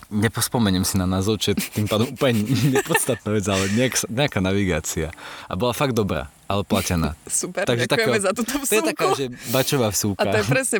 nepospomeniem 0.08 0.86
si 0.86 0.94
na 0.96 1.04
názov, 1.04 1.42
čo 1.42 1.52
je 1.52 1.62
tým 1.72 1.86
pádom 1.90 2.10
úplne 2.10 2.46
nepodstatná 2.70 3.28
vec, 3.34 3.46
ale 3.50 3.70
nejak, 3.74 4.06
nejaká 4.06 4.38
navigácia. 4.38 5.10
A 5.50 5.54
bola 5.58 5.74
fakt 5.74 5.94
dobrá, 5.94 6.30
ale 6.46 6.62
platená. 6.62 7.18
Super, 7.26 7.66
Takže 7.66 7.90
ďakujeme 7.90 8.20
za 8.22 8.32
túto 8.34 8.54
To 8.58 8.74
je 8.74 8.82
taká, 8.82 9.04
vsúku. 9.10 9.18
že 9.18 9.24
bačová 9.50 9.88
vsúka. 9.90 10.22
A 10.22 10.30
to 10.30 10.36
je 10.42 10.46
presne 10.46 10.78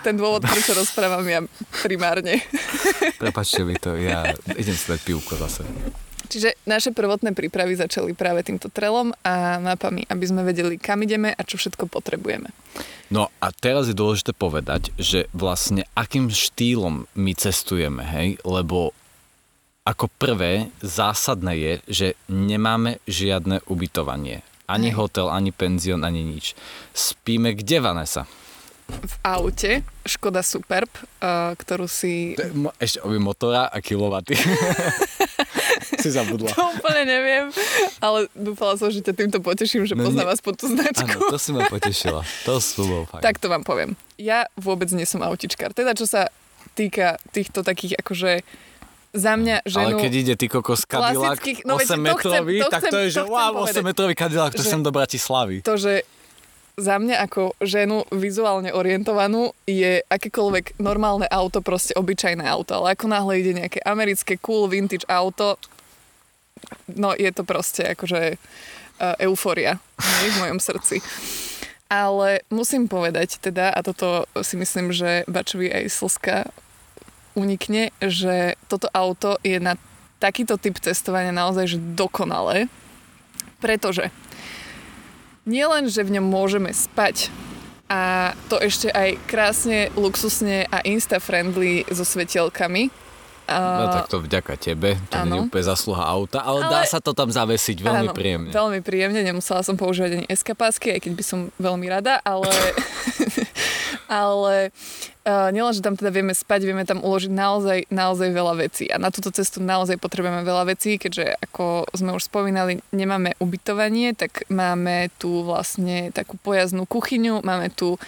ten 0.00 0.14
dôvod, 0.16 0.44
prečo 0.44 0.72
rozprávam 0.72 1.24
ja 1.24 1.40
primárne. 1.84 2.40
Prepačte 3.20 3.64
mi 3.64 3.76
to, 3.76 3.96
ja 3.96 4.32
idem 4.56 4.76
si 4.76 4.86
dať 4.88 5.00
pivko 5.04 5.36
zase. 5.36 5.64
Čiže 6.24 6.56
naše 6.64 6.90
prvotné 6.96 7.36
prípravy 7.36 7.76
začali 7.76 8.16
práve 8.16 8.40
týmto 8.40 8.72
trelom 8.72 9.12
a 9.20 9.60
mapami, 9.60 10.08
aby 10.08 10.24
sme 10.24 10.42
vedeli, 10.42 10.80
kam 10.80 11.04
ideme 11.04 11.36
a 11.36 11.42
čo 11.44 11.60
všetko 11.60 11.86
potrebujeme. 11.86 12.48
No 13.12 13.28
a 13.38 13.52
teraz 13.52 13.86
je 13.86 13.96
dôležité 13.96 14.32
povedať, 14.32 14.90
že 14.96 15.28
vlastne 15.36 15.84
akým 15.92 16.32
štýlom 16.32 17.04
my 17.12 17.32
cestujeme, 17.36 18.00
hej, 18.00 18.40
lebo 18.42 18.96
ako 19.84 20.08
prvé 20.16 20.72
zásadné 20.80 21.52
je, 21.60 21.74
že 21.84 22.08
nemáme 22.32 23.04
žiadne 23.04 23.60
ubytovanie. 23.68 24.40
Ani 24.64 24.88
Hej. 24.88 24.96
hotel, 24.96 25.28
ani 25.28 25.52
penzión, 25.52 26.08
ani 26.08 26.24
nič. 26.24 26.56
Spíme 26.96 27.52
kde, 27.52 27.84
Vanessa? 27.84 28.24
V 28.88 29.14
aute 29.20 29.84
Škoda 30.08 30.40
Superb, 30.40 30.88
uh, 31.20 31.52
ktorú 31.56 31.84
si... 31.84 32.32
Ešte 32.80 33.04
obi 33.04 33.20
motora 33.20 33.68
a 33.68 33.76
kilowaty. 33.84 34.36
si 36.04 36.12
zabudla. 36.12 36.52
To 36.52 36.76
úplne 36.76 37.08
neviem, 37.08 37.48
ale 38.04 38.28
dúfala 38.36 38.76
som, 38.76 38.92
že 38.92 39.00
ťa 39.00 39.16
týmto 39.16 39.38
poteším, 39.40 39.88
že 39.88 39.96
No 39.96 40.04
poznám 40.04 40.36
vás 40.36 40.44
pod 40.44 40.60
tú 40.60 40.68
značku. 40.68 41.16
Áno, 41.16 41.32
to 41.32 41.38
si 41.40 41.50
ma 41.56 41.64
potešila. 41.64 42.20
To 42.44 42.60
sú 42.60 42.84
bol 42.84 43.02
fajn. 43.08 43.24
Tak 43.24 43.40
to 43.40 43.48
vám 43.48 43.64
poviem. 43.64 43.96
Ja 44.20 44.44
vôbec 44.60 44.92
nie 44.92 45.08
som 45.08 45.24
autičkár. 45.24 45.72
Teda 45.72 45.96
čo 45.96 46.04
sa 46.04 46.28
týka 46.76 47.16
týchto 47.32 47.64
takých 47.64 47.96
akože 48.04 48.44
za 49.14 49.38
mňa 49.38 49.62
ženu... 49.64 49.94
Ale 49.96 50.02
keď 50.02 50.12
ide 50.12 50.34
ty 50.34 50.50
kokos 50.50 50.82
Cadillac 50.84 51.38
no 51.62 51.78
veď 51.78 51.86
8 51.86 51.86
to 51.86 51.86
chcem- 51.86 52.02
metrový, 52.02 52.56
tak 52.66 52.82
to 52.90 52.98
je, 52.98 53.08
to 53.08 53.14
že 53.14 53.22
wow, 53.30 53.54
povedať. 53.62 53.74
8 53.78 53.86
metrový 53.86 54.12
Cadillac, 54.18 54.52
to 54.58 54.64
sem 54.66 54.82
do 54.82 54.90
Bratislavy. 54.90 55.62
to, 55.62 55.78
že 55.78 56.02
za 56.74 56.98
mňa 56.98 57.30
ako 57.30 57.54
ženu 57.62 58.02
vizuálne 58.10 58.74
orientovanú 58.74 59.54
je 59.62 60.02
akékoľvek 60.10 60.82
normálne 60.82 61.30
auto, 61.30 61.62
proste 61.62 61.94
obyčajné 61.94 62.42
auto, 62.42 62.82
ale 62.82 62.98
ako 62.98 63.06
náhle 63.06 63.38
ide 63.38 63.54
nejaké 63.54 63.78
americké 63.86 64.34
cool 64.42 64.66
vintage 64.66 65.06
auto, 65.06 65.54
no 66.90 67.14
je 67.16 67.30
to 67.32 67.42
proste 67.46 67.94
akože 67.96 68.36
euforia 69.18 69.82
hej, 69.98 70.28
v 70.34 70.40
mojom 70.40 70.58
srdci. 70.62 71.02
Ale 71.90 72.42
musím 72.48 72.88
povedať 72.88 73.38
teda, 73.38 73.70
a 73.70 73.82
toto 73.84 74.26
si 74.40 74.56
myslím, 74.56 74.90
že 74.90 75.22
Bačovi 75.28 75.70
aj 75.70 75.84
Slska 75.92 76.36
unikne, 77.34 77.90
že 77.98 78.54
toto 78.70 78.88
auto 78.94 79.36
je 79.42 79.58
na 79.58 79.76
takýto 80.22 80.56
typ 80.56 80.78
cestovania 80.80 81.34
naozaj 81.34 81.76
že 81.76 81.78
dokonalé, 81.98 82.70
pretože 83.58 84.08
nie 85.44 85.66
len, 85.66 85.90
že 85.90 86.06
v 86.06 86.18
ňom 86.18 86.26
môžeme 86.26 86.72
spať 86.72 87.28
a 87.84 88.32
to 88.48 88.56
ešte 88.56 88.88
aj 88.88 89.20
krásne, 89.28 89.92
luxusne 89.92 90.64
a 90.72 90.80
insta-friendly 90.80 91.84
so 91.92 92.00
svetielkami. 92.00 92.88
No 93.44 93.84
A- 93.92 93.92
tak 94.00 94.08
to 94.08 94.24
vďaka 94.24 94.56
tebe, 94.56 94.96
to 95.12 95.16
nie 95.28 95.36
je 95.36 95.44
úplne 95.44 95.64
zasluha 95.68 96.00
auta, 96.00 96.40
ale, 96.40 96.64
Ale- 96.64 96.72
dá 96.72 96.80
sa 96.88 96.96
to 96.96 97.12
tam 97.12 97.28
zavesiť 97.28 97.84
veľmi 97.84 98.08
Áno, 98.08 98.16
príjemne. 98.16 98.50
Veľmi 98.50 98.80
príjemne, 98.80 99.20
nemusela 99.20 99.60
som 99.60 99.76
používať 99.76 100.22
ani 100.22 100.26
eskapásky, 100.32 100.96
aj 100.96 101.00
keď 101.04 101.12
by 101.12 101.24
som 101.24 101.38
veľmi 101.60 101.84
rada, 101.92 102.24
ale, 102.24 102.48
ale 104.08 104.72
uh, 105.28 105.52
nielen, 105.52 105.76
že 105.76 105.84
tam 105.84 105.92
teda 105.92 106.08
vieme 106.08 106.32
spať, 106.32 106.60
vieme 106.64 106.88
tam 106.88 107.04
uložiť 107.04 107.28
naozaj, 107.28 107.78
naozaj 107.92 108.28
veľa 108.32 108.54
vecí. 108.64 108.88
A 108.88 108.96
na 108.96 109.12
túto 109.12 109.28
cestu 109.28 109.60
naozaj 109.60 110.00
potrebujeme 110.00 110.40
veľa 110.40 110.64
vecí, 110.72 110.96
keďže 110.96 111.36
ako 111.44 111.84
sme 111.92 112.16
už 112.16 112.24
spomínali, 112.32 112.80
nemáme 112.96 113.36
ubytovanie, 113.44 114.16
tak 114.16 114.48
máme 114.48 115.12
tu 115.20 115.44
vlastne 115.44 116.08
takú 116.16 116.40
pojaznú 116.40 116.88
kuchyňu, 116.88 117.44
máme 117.44 117.68
tu 117.68 118.00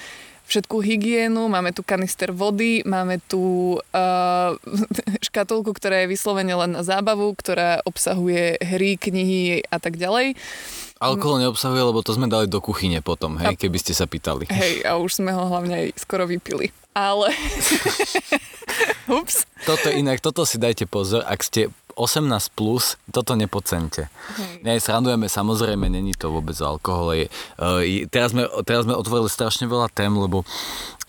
všetkú 0.47 0.79
hygienu, 0.81 1.51
máme 1.51 1.75
tu 1.75 1.83
kanister 1.83 2.31
vody, 2.31 2.87
máme 2.87 3.19
tu 3.27 3.77
uh, 3.77 4.51
škatulku, 5.27 5.75
ktorá 5.75 6.07
je 6.07 6.13
vyslovene 6.15 6.55
len 6.55 6.73
na 6.73 6.83
zábavu, 6.87 7.35
ktorá 7.35 7.83
obsahuje 7.83 8.63
hry, 8.63 8.95
knihy 8.97 9.67
a 9.69 9.83
tak 9.83 9.99
ďalej. 9.99 10.39
Alkohol 10.97 11.45
neobsahuje, 11.45 11.83
lebo 11.93 12.01
to 12.01 12.17
sme 12.17 12.25
dali 12.25 12.49
do 12.49 12.57
kuchyne 12.65 13.05
potom, 13.05 13.37
hej, 13.37 13.61
keby 13.61 13.77
ste 13.77 13.93
sa 13.93 14.09
pýtali. 14.09 14.49
Hej, 14.49 14.81
a 14.89 14.97
už 14.97 15.21
sme 15.21 15.29
ho 15.29 15.45
hlavne 15.45 15.77
aj 15.77 15.87
skoro 16.01 16.25
vypili. 16.25 16.73
Ale... 16.97 17.29
Ups. 19.21 19.45
Toto 19.69 19.93
inak, 19.93 20.25
toto 20.25 20.49
si 20.49 20.57
dajte 20.57 20.89
pozor, 20.89 21.21
ak 21.29 21.45
ste 21.45 21.69
18 21.97 22.29
plus, 22.53 23.01
toto 23.09 23.33
nepocente. 23.33 24.13
Ne, 24.61 24.77
srandujeme, 24.77 25.33
samozrejme, 25.33 25.89
není 25.89 26.13
to 26.13 26.29
vôbec 26.29 26.53
o 26.61 26.77
alkohole. 26.77 27.25
Je, 27.25 27.27
uh, 27.57 27.81
teraz, 28.13 28.37
sme, 28.37 28.45
teraz 28.69 28.85
sme 28.85 28.93
otvorili 28.93 29.33
strašne 29.33 29.65
veľa 29.65 29.89
tém, 29.89 30.13
lebo 30.13 30.45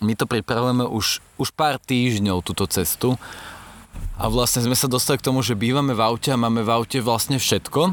my 0.00 0.16
to 0.16 0.24
pripravujeme 0.24 0.88
už, 0.88 1.20
už 1.36 1.48
pár 1.52 1.76
týždňov, 1.76 2.40
túto 2.40 2.64
cestu. 2.64 3.20
A 4.16 4.32
vlastne 4.32 4.64
sme 4.64 4.74
sa 4.74 4.88
dostali 4.88 5.20
k 5.20 5.28
tomu, 5.28 5.44
že 5.44 5.52
bývame 5.52 5.92
v 5.92 6.00
aute 6.00 6.32
a 6.32 6.40
máme 6.40 6.64
v 6.64 6.72
aute 6.72 6.98
vlastne 7.04 7.36
všetko. 7.36 7.92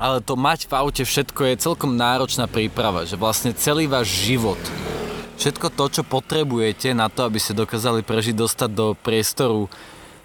Ale 0.00 0.24
to 0.24 0.40
mať 0.40 0.70
v 0.70 0.72
aute 0.72 1.02
všetko 1.04 1.52
je 1.52 1.62
celkom 1.62 2.00
náročná 2.00 2.48
príprava, 2.48 3.04
že 3.04 3.20
vlastne 3.20 3.52
celý 3.52 3.90
váš 3.90 4.08
život, 4.24 4.58
všetko 5.36 5.66
to, 5.74 5.84
čo 5.98 6.02
potrebujete 6.06 6.94
na 6.94 7.10
to, 7.10 7.26
aby 7.26 7.42
ste 7.42 7.58
dokázali 7.58 8.06
prežiť, 8.06 8.38
dostať 8.38 8.70
do 8.70 8.94
priestoru, 8.94 9.66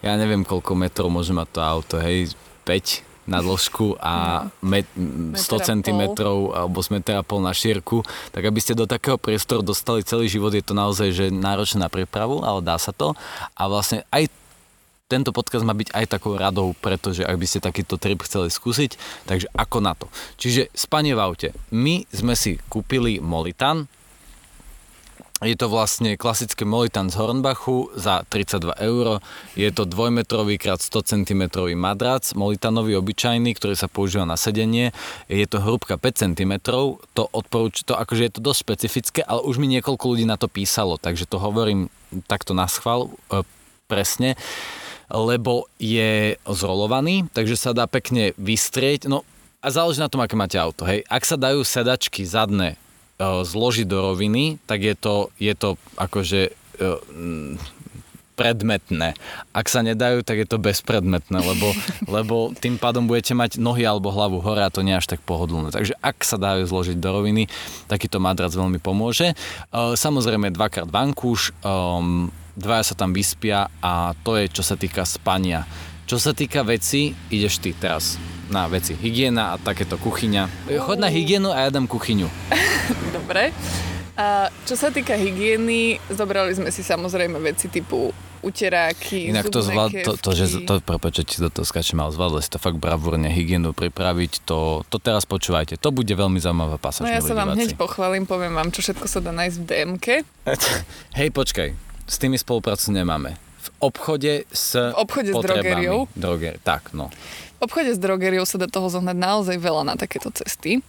ja 0.05 0.13
neviem, 0.21 0.45
koľko 0.45 0.77
metrov 0.77 1.09
môže 1.09 1.33
mať 1.33 1.47
to 1.49 1.59
auto, 1.65 1.95
hej, 1.97 2.37
5 2.63 3.15
na 3.25 3.41
dĺžku 3.41 3.97
a 3.97 4.45
met, 4.61 4.85
100 4.93 5.33
Meter 5.33 5.57
a 5.57 5.65
cm 5.65 6.01
alebo 6.53 6.77
z 6.77 6.89
metra 6.93 7.25
pol 7.25 7.41
na 7.41 7.57
šírku, 7.57 8.05
tak 8.29 8.45
aby 8.45 8.61
ste 8.61 8.77
do 8.77 8.85
takého 8.85 9.17
priestoru 9.17 9.65
dostali 9.65 10.05
celý 10.05 10.29
život, 10.29 10.53
je 10.53 10.61
to 10.61 10.77
naozaj 10.77 11.09
že 11.09 11.33
náročné 11.33 11.81
na 11.81 11.89
prípravu, 11.89 12.45
ale 12.45 12.61
dá 12.61 12.77
sa 12.77 12.93
to. 12.93 13.17
A 13.57 13.65
vlastne 13.65 14.05
aj 14.13 14.29
tento 15.09 15.33
podcast 15.33 15.65
má 15.65 15.73
byť 15.73 15.93
aj 15.93 16.05
takou 16.17 16.37
radou, 16.37 16.73
pretože 16.77 17.25
ak 17.25 17.37
by 17.37 17.45
ste 17.49 17.65
takýto 17.65 17.97
trip 17.97 18.21
chceli 18.25 18.49
skúsiť, 18.49 18.97
takže 19.25 19.49
ako 19.53 19.77
na 19.81 19.93
to. 19.97 20.09
Čiže 20.37 20.73
spanie 20.73 21.13
v 21.13 21.21
aute. 21.21 21.49
My 21.73 22.05
sme 22.09 22.33
si 22.37 22.61
kúpili 22.69 23.21
Molitan, 23.21 23.89
je 25.43 25.51
to 25.59 25.67
vlastne 25.67 26.15
klasické 26.15 26.63
Molitan 26.63 27.11
z 27.11 27.19
Hornbachu 27.19 27.91
za 27.99 28.23
32 28.31 28.71
eur. 28.79 29.19
Je 29.59 29.67
to 29.67 29.83
2-metrový 29.83 30.55
krát 30.55 30.79
100 30.79 31.11
cm 31.11 31.51
madrac, 31.75 32.23
Molitanový 32.39 32.95
obyčajný, 32.95 33.51
ktorý 33.51 33.75
sa 33.75 33.91
používa 33.91 34.23
na 34.23 34.39
sedenie. 34.39 34.95
Je 35.27 35.43
to 35.43 35.59
hrúbka 35.59 35.99
5 35.99 36.23
cm. 36.23 36.53
To 37.19 37.27
odporúč, 37.35 37.83
to 37.83 37.99
akože 37.99 38.31
je 38.31 38.33
to 38.39 38.39
dosť 38.39 38.59
špecifické, 38.63 39.19
ale 39.27 39.43
už 39.43 39.59
mi 39.59 39.67
niekoľko 39.75 40.15
ľudí 40.15 40.23
na 40.23 40.39
to 40.39 40.47
písalo, 40.47 40.95
takže 40.95 41.27
to 41.27 41.35
hovorím 41.35 41.91
takto 42.31 42.55
na 42.55 42.71
schvál 42.71 43.11
e, 43.27 43.43
presne 43.91 44.39
lebo 45.05 45.69
je 45.77 46.33
zrolovaný, 46.49 47.29
takže 47.29 47.53
sa 47.53 47.77
dá 47.77 47.85
pekne 47.85 48.33
vystrieť. 48.41 49.05
No 49.05 49.21
a 49.61 49.69
záleží 49.69 50.01
na 50.01 50.09
tom, 50.09 50.25
aké 50.25 50.33
máte 50.33 50.57
auto. 50.57 50.81
Hej. 50.81 51.05
Ak 51.05 51.29
sa 51.29 51.37
dajú 51.37 51.61
sedačky 51.61 52.25
zadné 52.25 52.73
zložiť 53.19 53.87
do 53.87 54.11
roviny, 54.11 54.59
tak 54.67 54.83
je 54.83 54.95
to, 54.95 55.31
je 55.39 55.53
to 55.55 55.79
akože 55.95 56.51
e, 56.51 56.89
mm, 57.15 57.55
predmetné. 58.35 59.15
Ak 59.55 59.71
sa 59.71 59.79
nedajú, 59.79 60.19
tak 60.27 60.43
je 60.43 60.47
to 60.47 60.59
bezpredmetné, 60.59 61.39
lebo, 61.39 61.71
lebo 62.19 62.35
tým 62.51 62.75
pádom 62.75 63.07
budete 63.07 63.31
mať 63.31 63.55
nohy 63.55 63.87
alebo 63.87 64.11
hlavu 64.11 64.43
hore 64.43 64.59
a 64.59 64.73
to 64.73 64.83
nie 64.83 64.91
až 64.91 65.07
tak 65.07 65.23
pohodlné. 65.23 65.71
Takže 65.71 65.95
ak 66.03 66.27
sa 66.27 66.35
dajú 66.35 66.67
zložiť 66.67 66.99
do 66.99 67.09
roviny, 67.15 67.47
takýto 67.87 68.19
madrac 68.19 68.51
veľmi 68.51 68.83
pomôže. 68.83 69.31
E, 69.31 69.35
Samozrejme 69.95 70.51
dvakrát 70.51 70.91
vankúš, 70.91 71.55
um, 71.63 72.27
dvaja 72.59 72.91
sa 72.91 72.95
tam 72.99 73.15
vyspia 73.15 73.71
a 73.79 74.11
to 74.27 74.35
je 74.35 74.51
čo 74.51 74.63
sa 74.63 74.75
týka 74.75 75.07
spania. 75.07 75.63
Čo 76.05 76.21
sa 76.21 76.37
týka 76.37 76.61
veci, 76.61 77.17
ideš 77.33 77.57
ty 77.57 77.73
teraz 77.73 78.21
na 78.45 78.69
veci. 78.69 78.93
Hygiena 78.93 79.53
a 79.53 79.55
takéto 79.57 79.97
kuchyňa. 79.97 80.69
Chod 80.77 81.01
na 81.01 81.09
hygienu 81.09 81.49
a 81.49 81.65
ja 81.65 81.69
dám 81.73 81.89
kuchyňu. 81.89 82.29
Dobre. 83.17 83.49
A 84.13 84.53
čo 84.69 84.77
sa 84.77 84.93
týka 84.93 85.17
hygieny, 85.17 85.97
zobrali 86.13 86.53
sme 86.53 86.69
si 86.69 86.85
samozrejme 86.85 87.41
veci 87.41 87.73
typu 87.73 88.13
uteráky, 88.45 89.33
Inak 89.33 89.49
to, 89.49 89.65
zvlád, 89.65 89.89
to, 90.05 90.13
to, 90.21 90.29
že 90.37 90.61
to, 90.69 90.77
prepáč, 90.77 91.25
ti 91.25 91.41
do 91.41 91.49
toho 91.49 91.65
skačem, 91.65 91.97
ale 91.97 92.13
zvládli 92.13 92.45
si 92.45 92.53
to 92.53 92.61
fakt 92.61 92.77
bravúrne 92.77 93.25
hygienu 93.25 93.73
pripraviť, 93.73 94.45
to, 94.45 94.85
to 94.85 95.01
teraz 95.01 95.25
počúvajte, 95.25 95.81
to 95.81 95.89
bude 95.89 96.13
veľmi 96.13 96.37
zaujímavá 96.37 96.77
pasáž. 96.77 97.09
No 97.09 97.17
ja 97.17 97.25
sa 97.25 97.33
vám 97.33 97.57
hneď 97.57 97.73
pochválim, 97.73 98.29
poviem 98.29 98.53
vám, 98.53 98.69
čo 98.69 98.85
všetko 98.85 99.09
sa 99.09 99.17
dá 99.25 99.33
nájsť 99.33 99.57
v 99.57 99.65
DMke. 99.65 100.15
Hej, 101.19 101.33
počkaj, 101.33 101.73
s 102.05 102.15
tými 102.21 102.37
spoluprácu 102.37 102.93
nemáme. 102.93 103.44
Obchode 103.79 104.47
s 104.53 104.75
V 104.75 104.95
obchode 104.95 105.31
s 105.31 105.37
drogériou? 105.37 106.07
Droger, 106.15 106.57
tak, 106.63 106.95
no. 106.95 107.11
V 107.59 107.71
obchode 107.71 107.95
s 107.95 107.99
drogeriou 107.99 108.43
sa 108.43 108.59
dá 108.59 108.67
toho 108.67 108.91
zohnať 108.91 109.15
naozaj 109.15 109.57
veľa 109.59 109.83
na 109.87 109.95
takéto 109.95 110.31
cesty. 110.31 110.83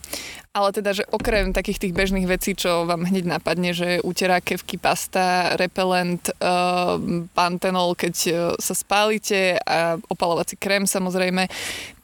Ale 0.56 0.72
teda, 0.72 0.96
že 0.96 1.04
okrem 1.12 1.52
takých 1.52 1.84
tých 1.84 1.92
bežných 1.92 2.24
vecí, 2.24 2.56
čo 2.56 2.88
vám 2.88 3.04
hneď 3.04 3.28
napadne, 3.28 3.76
že 3.76 4.00
uterá 4.00 4.40
kevky, 4.40 4.80
pasta, 4.80 5.52
repelent, 5.60 6.32
uh, 6.40 6.96
pantenol, 7.36 7.92
keď 7.92 8.14
uh, 8.32 8.34
sa 8.56 8.72
spálite 8.72 9.60
a 9.62 10.00
opalovací 10.08 10.56
krém 10.56 10.88
samozrejme, 10.88 11.52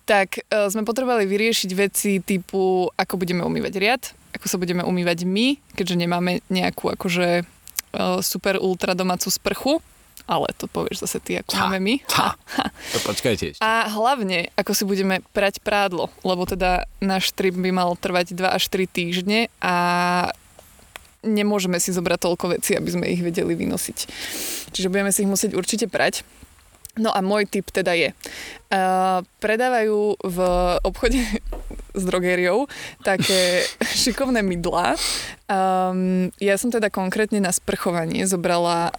tak 0.04 0.44
uh, 0.52 0.68
sme 0.68 0.84
potrebovali 0.84 1.24
vyriešiť 1.24 1.70
veci 1.72 2.20
typu, 2.20 2.92
ako 2.92 3.14
budeme 3.16 3.40
umývať 3.40 3.72
riad, 3.80 4.02
ako 4.36 4.46
sa 4.46 4.60
budeme 4.60 4.84
umývať 4.84 5.24
my, 5.24 5.56
keďže 5.72 5.96
nemáme 5.96 6.44
nejakú 6.52 6.92
akože 6.92 7.48
super 8.24 8.56
ultra 8.56 8.96
domácu 8.96 9.28
sprchu, 9.28 9.84
ale 10.24 10.50
to 10.54 10.66
povieš 10.66 11.02
zase 11.02 11.18
ty, 11.18 11.38
ako 11.38 11.50
Ha, 11.52 11.60
máme 11.66 11.78
my. 11.80 11.94
ha. 12.14 12.34
To 12.92 12.98
počkajte 13.02 13.44
ešte. 13.52 13.60
A 13.60 13.88
hlavne, 13.88 14.50
ako 14.54 14.72
si 14.72 14.84
budeme 14.84 15.20
prať 15.32 15.58
prádlo, 15.60 16.08
lebo 16.22 16.44
teda 16.44 16.84
náš 16.98 17.30
trip 17.32 17.54
by 17.54 17.70
mal 17.70 17.94
trvať 17.94 18.34
2 18.34 18.46
až 18.46 18.64
3 18.68 18.86
týždne 18.86 19.50
a 19.58 19.74
nemôžeme 21.22 21.78
si 21.78 21.94
zobrať 21.94 22.18
toľko 22.18 22.46
vecí, 22.58 22.74
aby 22.74 22.90
sme 22.90 23.06
ich 23.06 23.22
vedeli 23.22 23.54
vynosiť. 23.54 23.98
Čiže 24.74 24.90
budeme 24.90 25.14
si 25.14 25.22
ich 25.22 25.30
musieť 25.30 25.54
určite 25.54 25.86
prať. 25.86 26.26
No 26.92 27.08
a 27.08 27.24
môj 27.24 27.48
tip 27.48 27.72
teda 27.72 27.96
je, 27.96 28.12
uh, 28.12 29.24
predávajú 29.40 30.20
v 30.20 30.38
obchode 30.84 31.24
s 31.98 32.02
drogériou 32.04 32.68
také 33.00 33.64
šikovné 34.02 34.44
mydlá. 34.44 34.98
Um, 35.48 36.28
ja 36.36 36.60
som 36.60 36.68
teda 36.68 36.92
konkrétne 36.92 37.40
na 37.40 37.48
sprchovanie 37.48 38.28
zobrala 38.28 38.92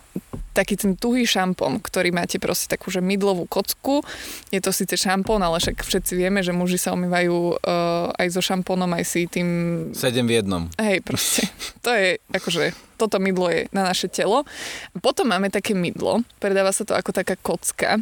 taký 0.53 0.77
ten 0.77 0.93
tuhý 0.93 1.25
šampón, 1.25 1.81
ktorý 1.81 2.13
máte 2.13 2.38
proste 2.38 2.69
takú, 2.69 2.93
že 2.93 3.01
mydlovú 3.01 3.50
kocku. 3.50 4.05
Je 4.53 4.62
to 4.62 4.69
síce 4.69 4.93
šampón, 4.95 5.41
ale 5.41 5.57
však 5.57 5.81
všetci 5.81 6.13
vieme, 6.13 6.45
že 6.45 6.53
muži 6.53 6.77
sa 6.77 6.93
umývajú 6.93 7.36
uh, 7.57 8.13
aj 8.22 8.27
so 8.31 8.41
šampónom, 8.45 8.89
aj 8.93 9.03
si 9.03 9.25
tým... 9.25 9.48
Sedem 9.98 10.29
v 10.29 10.39
jednom. 10.39 10.69
Hej, 10.77 11.01
proste. 11.01 11.50
To 11.81 11.91
je 11.91 12.22
akože, 12.31 12.72
toto 12.95 13.17
mydlo 13.19 13.51
je 13.51 13.62
na 13.75 13.83
naše 13.89 14.07
telo. 14.07 14.48
Potom 15.01 15.27
máme 15.27 15.51
také 15.51 15.75
mydlo, 15.75 16.24
predáva 16.38 16.72
sa 16.72 16.88
to 16.88 16.95
ako 16.95 17.12
taká 17.12 17.36
kocka 17.36 18.00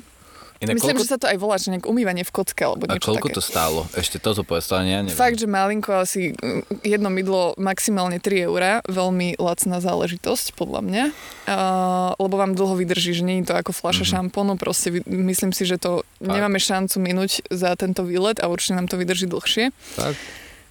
Inak 0.62 0.78
Myslím, 0.78 0.94
koľko, 0.94 1.06
že 1.10 1.10
sa 1.10 1.18
to 1.18 1.26
aj 1.26 1.38
volá, 1.42 1.58
že 1.58 1.74
nejak 1.74 1.90
umývanie 1.90 2.22
v 2.22 2.32
kocke 2.38 2.62
alebo 2.62 2.86
a 2.86 2.94
niečo 2.94 3.10
koľko 3.10 3.34
také. 3.34 3.38
to 3.38 3.42
stálo? 3.42 3.80
Ešte 3.98 4.22
toto 4.22 4.46
povedal, 4.46 4.86
ja 4.86 5.02
neviem. 5.02 5.18
Fakt, 5.18 5.42
že 5.42 5.50
malinko, 5.50 6.06
asi 6.06 6.38
mm, 6.38 6.86
jedno 6.86 7.10
mydlo 7.10 7.58
maximálne 7.58 8.22
3 8.22 8.46
eurá, 8.46 8.86
veľmi 8.86 9.42
lacná 9.42 9.82
záležitosť, 9.82 10.54
podľa 10.54 10.82
mňa, 10.86 11.04
uh, 11.10 12.14
lebo 12.14 12.38
vám 12.38 12.54
dlho 12.54 12.78
vydrží, 12.78 13.18
že 13.18 13.26
nie 13.26 13.42
je 13.42 13.50
to 13.50 13.58
ako 13.58 13.74
fľaša 13.74 14.06
mm-hmm. 14.06 14.30
šampónu, 14.30 14.54
proste 14.62 15.02
myslím 15.10 15.50
si, 15.50 15.66
že 15.66 15.82
to 15.82 16.06
Fakt. 16.06 16.30
nemáme 16.30 16.62
šancu 16.62 17.02
minúť 17.02 17.42
za 17.50 17.74
tento 17.74 18.06
výlet 18.06 18.38
a 18.38 18.46
určite 18.46 18.78
nám 18.78 18.86
to 18.86 19.02
vydrží 19.02 19.26
dlhšie. 19.26 19.74
Tak? 19.98 20.14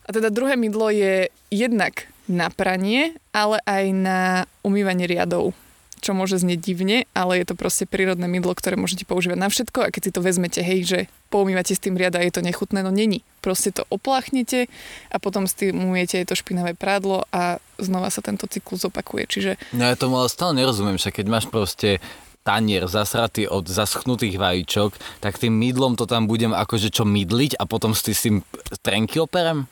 A 0.06 0.08
teda 0.14 0.30
druhé 0.30 0.54
mydlo 0.54 0.94
je 0.94 1.34
jednak 1.50 2.06
na 2.30 2.46
pranie, 2.46 3.18
ale 3.34 3.58
aj 3.66 3.84
na 3.90 4.20
umývanie 4.62 5.10
riadov 5.10 5.50
čo 6.00 6.16
môže 6.16 6.40
znieť 6.40 6.60
divne, 6.60 7.04
ale 7.12 7.40
je 7.40 7.52
to 7.52 7.54
proste 7.54 7.86
prírodné 7.86 8.26
mydlo, 8.26 8.56
ktoré 8.56 8.74
môžete 8.80 9.04
používať 9.04 9.38
na 9.38 9.48
všetko 9.52 9.78
a 9.84 9.92
keď 9.92 10.02
si 10.02 10.14
to 10.16 10.20
vezmete, 10.24 10.60
hej, 10.64 10.80
že 10.82 10.98
poumývate 11.28 11.76
s 11.76 11.80
tým 11.84 11.94
riada 11.94 12.18
je 12.24 12.32
to 12.32 12.42
nechutné, 12.42 12.80
no 12.80 12.90
není. 12.90 13.22
Proste 13.44 13.70
to 13.70 13.86
opláchnete 13.92 14.66
a 15.12 15.16
potom 15.22 15.46
s 15.46 15.54
tým 15.56 15.76
umýjete 15.78 16.24
aj 16.24 16.26
to 16.32 16.34
špinavé 16.36 16.74
prádlo 16.74 17.24
a 17.30 17.62
znova 17.78 18.08
sa 18.10 18.20
tento 18.20 18.48
cyklus 18.50 18.84
opakuje. 18.84 19.24
Čiže 19.30 19.50
No 19.76 19.86
ja 19.86 19.94
tomu 19.96 20.18
ale 20.18 20.32
stále 20.32 20.56
nerozumiem, 20.56 20.98
však 20.98 21.22
keď 21.22 21.26
máš 21.28 21.46
proste 21.48 22.02
tanier 22.40 22.88
zasratý 22.88 23.44
od 23.44 23.68
zaschnutých 23.68 24.40
vajíčok, 24.40 24.96
tak 25.20 25.36
tým 25.36 25.52
mydlom 25.52 26.00
to 26.00 26.08
tam 26.08 26.24
budem 26.24 26.56
akože 26.56 26.88
čo 26.88 27.04
mydliť 27.04 27.60
a 27.60 27.68
potom 27.68 27.92
s 27.92 28.00
tým- 28.00 28.16
s 28.16 28.22
tým 28.24 28.36
trenky 28.80 29.20
operem? 29.20 29.68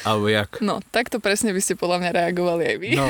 Alebo 0.00 0.26
jak? 0.26 0.64
no, 0.64 0.80
takto 0.88 1.20
presne 1.20 1.52
by 1.52 1.60
ste 1.60 1.76
podľa 1.76 2.00
mňa 2.00 2.10
reagovali 2.14 2.62
aj 2.64 2.76
vy. 2.78 2.90
No, 2.96 3.04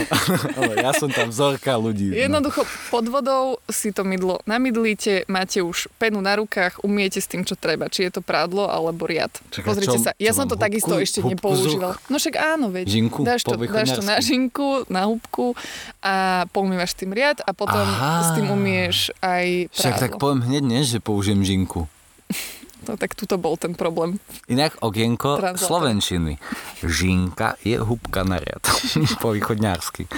ale 0.58 0.72
ja 0.76 0.90
som 0.90 1.06
tam 1.06 1.30
vzorka 1.30 1.78
ľudí. 1.78 2.10
No. 2.10 2.18
Jednoducho 2.18 2.60
pod 2.90 3.06
vodou 3.06 3.42
si 3.70 3.94
to 3.94 4.02
mydlo 4.02 4.42
namydlíte, 4.42 5.22
máte 5.26 5.62
už 5.62 5.86
penu 5.94 6.18
na 6.18 6.34
rukách, 6.34 6.82
umiete 6.82 7.16
s 7.16 7.30
tým, 7.30 7.46
čo 7.46 7.54
treba. 7.54 7.86
Či 7.86 8.10
je 8.10 8.18
to 8.18 8.20
prádlo 8.20 8.66
alebo 8.66 9.06
riad. 9.06 9.30
Čaká, 9.50 9.70
Pozrite 9.70 9.94
čo- 9.94 10.02
sa, 10.02 10.10
ja 10.18 10.34
čo 10.34 10.42
som 10.42 10.46
to 10.46 10.58
takisto 10.58 10.90
húbku- 10.90 11.06
ešte 11.06 11.18
húbku 11.20 11.30
nepoužívala. 11.52 11.94
No 12.10 12.16
však 12.16 12.34
áno, 12.34 12.66
veď. 12.68 12.86
Žinku 12.90 13.20
dáš 13.22 13.42
to, 13.44 13.54
dáš 13.54 13.90
to 13.92 14.02
na 14.02 14.16
žinku, 14.18 14.82
na 14.90 15.06
húbku 15.06 15.54
a 16.00 16.14
poumývaš 16.50 16.98
tým 16.98 17.14
riad 17.14 17.38
a 17.38 17.54
potom 17.54 17.78
Aha. 17.78 18.24
s 18.24 18.34
tým 18.34 18.50
umieš 18.50 19.14
aj 19.20 19.70
Však 19.70 19.94
tak 19.94 20.10
prádlo. 20.10 20.18
poviem 20.18 20.40
hneď, 20.42 20.62
ne, 20.64 20.80
že 20.82 20.98
použijem 20.98 21.38
žinku. 21.40 21.86
No 22.88 22.96
tak 22.96 23.12
tuto 23.12 23.36
bol 23.36 23.56
ten 23.60 23.76
problém. 23.76 24.16
Inak 24.48 24.80
okienko 24.80 25.36
Translator. 25.36 25.68
slovenčiny. 25.68 26.40
Žinka 26.80 27.60
je 27.64 27.76
húbka 27.76 28.24
na 28.24 28.40
riad. 28.40 28.62
po 29.22 29.36
východňarsky. 29.36 30.08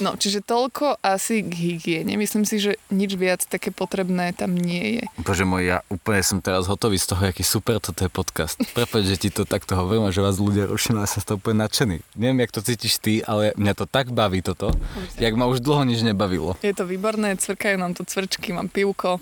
No, 0.00 0.16
čiže 0.16 0.40
toľko 0.40 0.96
asi 1.04 1.44
k 1.44 1.52
hygiene. 1.52 2.16
Myslím 2.16 2.48
si, 2.48 2.56
že 2.56 2.80
nič 2.88 3.20
viac 3.20 3.44
také 3.44 3.68
potrebné 3.68 4.32
tam 4.32 4.56
nie 4.56 4.96
je. 4.96 5.04
Bože 5.20 5.44
môj, 5.44 5.76
ja 5.76 5.78
úplne 5.92 6.24
som 6.24 6.40
teraz 6.40 6.64
hotový 6.72 6.96
z 6.96 7.12
toho, 7.12 7.28
aký 7.28 7.44
super 7.44 7.76
toto 7.84 8.08
je 8.08 8.08
podcast. 8.08 8.56
Prepač, 8.72 9.04
že 9.04 9.20
ti 9.20 9.28
to 9.28 9.44
takto 9.44 9.76
hovorím 9.76 10.08
a 10.08 10.14
že 10.14 10.24
vás 10.24 10.40
ľudia 10.40 10.64
rušia, 10.72 10.96
ale 10.96 11.04
som 11.04 11.20
z 11.20 11.28
toho 11.28 11.36
úplne 11.36 11.68
nadšený. 11.68 12.00
Neviem, 12.16 12.40
jak 12.40 12.52
to 12.56 12.64
cítiš 12.64 12.96
ty, 12.96 13.20
ale 13.20 13.52
mňa 13.60 13.76
to 13.76 13.84
tak 13.84 14.08
baví 14.08 14.40
toto, 14.40 14.72
jak 15.20 15.36
ma 15.36 15.44
už 15.52 15.60
dlho 15.60 15.84
nič 15.84 16.00
nebavilo. 16.00 16.56
Je 16.64 16.72
to 16.72 16.88
výborné, 16.88 17.36
cvrkajú 17.36 17.76
nám 17.76 17.92
tu 17.92 18.08
cvrčky, 18.08 18.56
mám 18.56 18.72
pivko. 18.72 19.20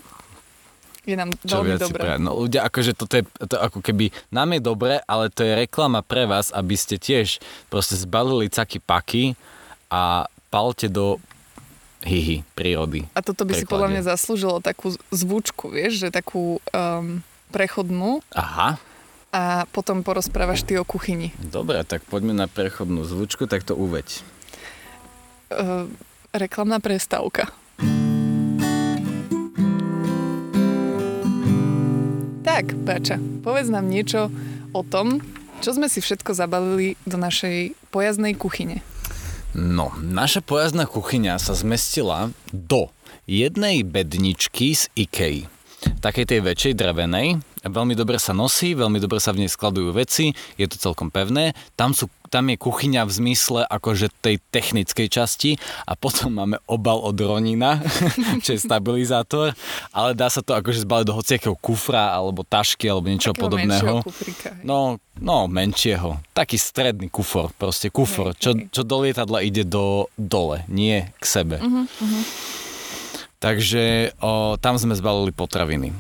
Je 1.08 1.16
nám 1.16 1.32
Čo 1.40 1.64
veľmi 1.64 1.80
si 1.80 1.84
dobré. 1.88 2.02
prajem. 2.04 2.20
No 2.20 2.36
ľudia, 2.36 2.68
akože 2.68 2.92
toto 2.92 3.16
je 3.16 3.24
to 3.48 3.56
ako 3.56 3.80
keby, 3.80 4.12
nám 4.28 4.52
je 4.52 4.60
dobre, 4.60 5.00
ale 5.08 5.32
to 5.32 5.40
je 5.40 5.56
reklama 5.56 6.04
pre 6.04 6.28
vás, 6.28 6.52
aby 6.52 6.76
ste 6.76 7.00
tiež 7.00 7.40
proste 7.72 7.96
zbalili 7.96 8.52
caky 8.52 8.76
paky 8.76 9.24
a 9.88 10.28
palte 10.52 10.92
do 10.92 11.16
hyhy, 12.04 12.44
prírody. 12.52 13.08
A 13.16 13.24
toto 13.24 13.48
by 13.48 13.56
si 13.56 13.64
preklade. 13.64 13.72
podľa 13.72 13.88
mňa 13.88 14.02
zaslúžilo 14.04 14.60
takú 14.60 14.92
zvučku, 15.08 15.72
vieš, 15.72 16.04
že 16.04 16.08
takú 16.12 16.60
um, 16.60 17.24
prechodnú 17.48 18.20
Aha, 18.37 18.76
a 19.28 19.68
potom 19.72 20.00
porozprávaš 20.04 20.64
ty 20.64 20.76
o 20.76 20.85
kuchyni. 20.85 21.33
dobre, 21.40 21.80
tak 21.88 22.04
poďme 22.09 22.33
na 22.37 22.46
prechodnú 22.48 23.04
zvučku, 23.04 23.48
tak 23.48 23.64
to 23.64 23.72
uveď. 23.76 24.24
Uh, 25.48 25.88
reklamná 26.33 26.80
prestávka. 26.80 27.48
Tak, 32.59 32.75
Páča, 32.83 33.23
povedz 33.47 33.71
nám 33.71 33.87
niečo 33.87 34.35
o 34.75 34.83
tom, 34.83 35.23
čo 35.62 35.79
sme 35.79 35.87
si 35.87 36.03
všetko 36.03 36.35
zabalili 36.35 36.99
do 37.07 37.14
našej 37.14 37.71
pojazdnej 37.94 38.35
kuchyne. 38.35 38.83
No, 39.55 39.94
naša 40.03 40.42
pojazdná 40.42 40.90
kuchyňa 40.90 41.38
sa 41.38 41.55
zmestila 41.55 42.35
do 42.51 42.90
jednej 43.31 43.87
bedničky 43.87 44.75
z 44.75 44.90
IKEA. 44.99 45.47
Takej 46.03 46.35
tej 46.35 46.40
väčšej 46.42 46.75
drevenej. 46.75 47.38
Veľmi 47.62 47.94
dobre 47.94 48.18
sa 48.18 48.35
nosí, 48.35 48.75
veľmi 48.75 48.99
dobre 48.99 49.23
sa 49.23 49.31
v 49.31 49.47
nej 49.47 49.51
skladujú 49.55 49.94
veci, 49.94 50.35
je 50.59 50.66
to 50.66 50.83
celkom 50.83 51.14
pevné. 51.14 51.55
Tam, 51.79 51.94
sú, 51.94 52.11
tam 52.28 52.52
je 52.52 52.56
kuchyňa 52.60 53.08
v 53.08 53.12
zmysle 53.12 53.60
akože 53.64 54.12
tej 54.20 54.38
technickej 54.52 55.08
časti 55.08 55.50
a 55.88 55.96
potom 55.96 56.36
máme 56.36 56.56
obal 56.68 57.00
od 57.00 57.16
Ronina, 57.16 57.80
čo 58.44 58.54
je 58.54 58.60
stabilizátor, 58.60 59.56
ale 59.90 60.12
dá 60.12 60.28
sa 60.28 60.44
to 60.44 60.52
akože 60.52 60.84
zbaliť 60.84 61.06
do 61.08 61.16
hociakého 61.16 61.56
kufra 61.56 62.12
alebo 62.12 62.44
tašky 62.44 62.86
alebo 62.86 63.08
niečo 63.08 63.32
Takého 63.32 63.42
podobného. 63.48 63.94
kufrika. 64.04 64.54
No, 64.60 65.00
no, 65.18 65.48
menšieho. 65.48 66.20
Taký 66.36 66.60
stredný 66.60 67.08
kufor, 67.08 67.50
proste 67.56 67.88
kufor, 67.88 68.36
čo, 68.36 68.54
čo 68.70 68.84
do 68.84 69.02
lietadla 69.02 69.42
ide 69.42 69.64
do 69.64 70.06
dole, 70.14 70.62
nie 70.68 71.08
k 71.18 71.24
sebe. 71.24 71.56
Mhm, 71.58 71.82
mhm. 71.88 72.20
Takže 73.38 74.18
o, 74.18 74.58
tam 74.58 74.74
sme 74.82 74.98
zbalili 74.98 75.30
potraviny. 75.30 75.94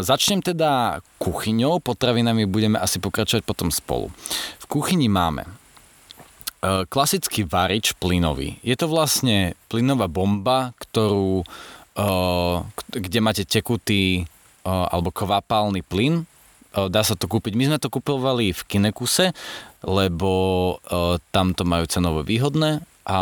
Začnem 0.00 0.46
teda 0.46 1.02
kuchyňou, 1.18 1.82
potravinami 1.82 2.46
budeme 2.46 2.78
asi 2.78 3.02
pokračovať 3.02 3.42
potom 3.42 3.74
spolu. 3.74 4.14
V 4.62 4.66
kuchyni 4.70 5.10
máme 5.10 5.42
e, 5.42 5.50
klasický 6.86 7.42
varič 7.42 7.90
plynový. 7.98 8.62
Je 8.62 8.78
to 8.78 8.86
vlastne 8.86 9.58
plynová 9.66 10.06
bomba, 10.06 10.70
ktorú, 10.78 11.42
k- 12.62 12.90
kde 12.94 13.18
máte 13.18 13.42
tekutý 13.42 14.30
o, 14.62 14.70
alebo 14.70 15.10
kvapálny 15.10 15.82
plyn. 15.82 16.28
Dá 16.76 17.00
sa 17.00 17.16
to 17.16 17.24
kúpiť. 17.24 17.56
My 17.56 17.72
sme 17.72 17.78
to 17.80 17.88
kupovali 17.88 18.52
v 18.52 18.60
Kinekuse, 18.68 19.32
lebo 19.80 20.76
tam 21.32 21.56
to 21.56 21.64
majú 21.64 21.88
cenovo 21.88 22.20
výhodné 22.20 22.84
a 23.08 23.20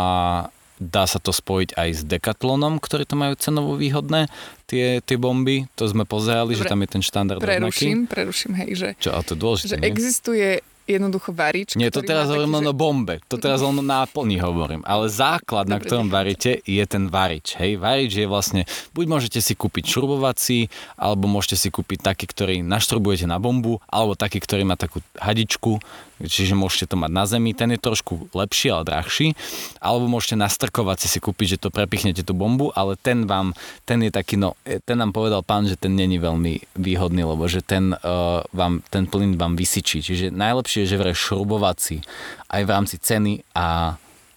dá 0.77 1.07
sa 1.07 1.23
to 1.23 1.31
spojiť 1.31 1.75
aj 1.79 1.89
s 1.91 2.01
Decathlonom, 2.03 2.83
ktorí 2.83 3.07
to 3.07 3.15
majú 3.15 3.33
cenovo 3.39 3.79
výhodné, 3.79 4.27
tie, 4.67 4.99
tie 4.99 5.15
bomby. 5.15 5.67
To 5.79 5.87
sme 5.87 6.03
pozerali, 6.03 6.55
že 6.55 6.67
Dobre. 6.67 6.71
tam 6.71 6.79
je 6.83 6.89
ten 6.89 7.03
štandard. 7.03 7.39
Preruším, 7.39 8.07
preruším, 8.09 8.53
hej, 8.59 8.71
že, 8.75 8.89
Čo, 8.99 9.15
ale 9.15 9.23
to 9.23 9.33
je 9.35 9.39
dôležité, 9.39 9.67
že 9.71 9.77
nie? 9.79 9.87
existuje 9.87 10.47
jednoducho 10.85 11.33
varič. 11.33 11.73
Nie, 11.73 11.89
to 11.89 12.05
teraz 12.05 12.29
hovorím 12.29 12.61
len 12.61 12.69
že- 12.69 12.71
o 12.71 12.75
bombe. 12.77 13.15
To 13.25 13.41
teraz 13.41 13.57
len 13.65 13.73
náplni 13.81 14.37
hovorím. 14.37 14.85
Ale 14.85 15.09
základ, 15.09 15.65
na 15.65 15.81
Dobre, 15.81 15.89
ktorom 15.89 16.07
nechám 16.07 16.17
varíte, 16.21 16.51
je 16.61 16.83
ten 16.85 17.09
varič. 17.09 17.57
Hej, 17.57 17.81
varič 17.81 18.13
je 18.13 18.29
vlastne, 18.29 18.61
buď 18.93 19.05
môžete 19.09 19.39
si 19.41 19.57
kúpiť 19.57 19.89
šrubovací, 19.89 20.69
alebo 20.93 21.25
môžete 21.25 21.57
si 21.57 21.67
kúpiť 21.73 22.05
taký, 22.05 22.29
ktorý 22.29 22.61
naštrubujete 22.61 23.25
na 23.25 23.41
bombu, 23.41 23.81
alebo 23.89 24.13
taký, 24.13 24.37
ktorý 24.37 24.61
má 24.61 24.77
takú 24.77 25.01
hadičku, 25.17 25.81
čiže 26.23 26.55
môžete 26.55 26.91
to 26.91 26.95
mať 26.95 27.11
na 27.11 27.25
zemi. 27.27 27.51
Ten 27.51 27.75
je 27.75 27.79
trošku 27.79 28.31
lepší, 28.31 28.71
ale 28.71 28.87
drahší. 28.87 29.35
Alebo 29.83 30.07
môžete 30.07 30.39
nastrkovať 30.39 31.05
si 31.05 31.07
si 31.15 31.19
kúpiť, 31.19 31.57
že 31.57 31.61
to 31.67 31.69
prepichnete 31.73 32.23
tú 32.23 32.31
bombu, 32.31 32.71
ale 32.71 32.95
ten 32.95 33.27
vám, 33.27 33.51
ten 33.83 33.99
je 34.03 34.11
taký, 34.11 34.39
no, 34.39 34.55
e, 34.63 34.79
ten 34.79 34.95
nám 34.95 35.11
povedal 35.11 35.43
pán, 35.43 35.67
že 35.67 35.75
ten 35.75 35.95
není 35.95 36.19
veľmi 36.21 36.79
výhodný, 36.79 37.27
lebo 37.27 37.43
že 37.51 37.59
ten, 37.59 37.95
uh, 37.95 38.43
vám, 38.55 38.83
ten 38.87 39.09
plyn 39.09 39.35
vám 39.35 39.59
vysyčí. 39.59 39.99
Čiže 39.99 40.31
najlepšie 40.31 40.87
je, 40.87 40.91
že 40.95 40.99
vraj 40.99 41.15
šrubovací 41.15 42.03
aj 42.51 42.61
v 42.63 42.69
rámci 42.69 42.95
ceny 42.99 43.43
a 43.55 43.95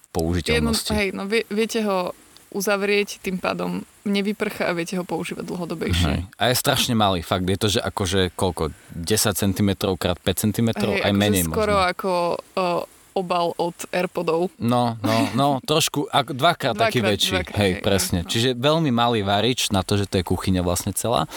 Jedno, 0.09 0.25
použiteľnosti. 0.25 0.91
hej, 0.91 1.09
no 1.13 1.29
vie, 1.29 1.45
viete 1.53 1.85
ho 1.85 2.17
uzavrieť, 2.49 3.21
tým 3.21 3.37
pádom 3.37 3.85
nevyprcha 4.09 4.65
a 4.65 4.73
viete 4.73 4.97
ho 4.97 5.05
používať 5.05 5.45
dlhodobejšie. 5.45 6.09
Hej. 6.09 6.21
A 6.35 6.43
je 6.49 6.55
strašne 6.57 6.93
malý, 6.93 7.21
fakt. 7.21 7.45
Je 7.45 7.55
to, 7.55 7.67
že 7.69 7.79
akože 7.79 8.33
koľko? 8.33 8.73
10 8.97 9.05
cm 9.33 9.69
krát 9.95 10.17
5 10.17 10.43
cm, 10.43 10.69
Hej, 10.73 10.99
aj 10.99 11.07
akože 11.07 11.15
menej 11.15 11.43
skoro 11.45 11.75
možno. 11.77 11.87
ako 11.87 12.11
uh, 12.57 12.81
obal 13.11 13.51
od 13.55 13.75
Airpodov. 13.91 14.47
No, 14.57 14.95
no, 15.01 15.15
no, 15.33 15.47
trošku, 15.61 16.07
ako 16.07 16.31
dvakrát, 16.31 16.77
taký 16.77 17.03
Dvakrát, 17.03 17.13
väčší. 17.13 17.33
dvakrát, 17.35 17.59
hej, 17.59 17.71
hej, 17.75 17.83
presne. 17.83 18.19
no. 18.23 18.29
Čiže 18.29 18.49
veľmi 18.55 18.91
malý 18.93 19.21
varič 19.21 19.69
na 19.69 19.83
to, 19.83 19.99
že 19.99 20.07
to 20.07 20.21
je 20.21 20.25
kuchyňa 20.25 20.61
vlastne 20.63 20.95
celá. 20.95 21.27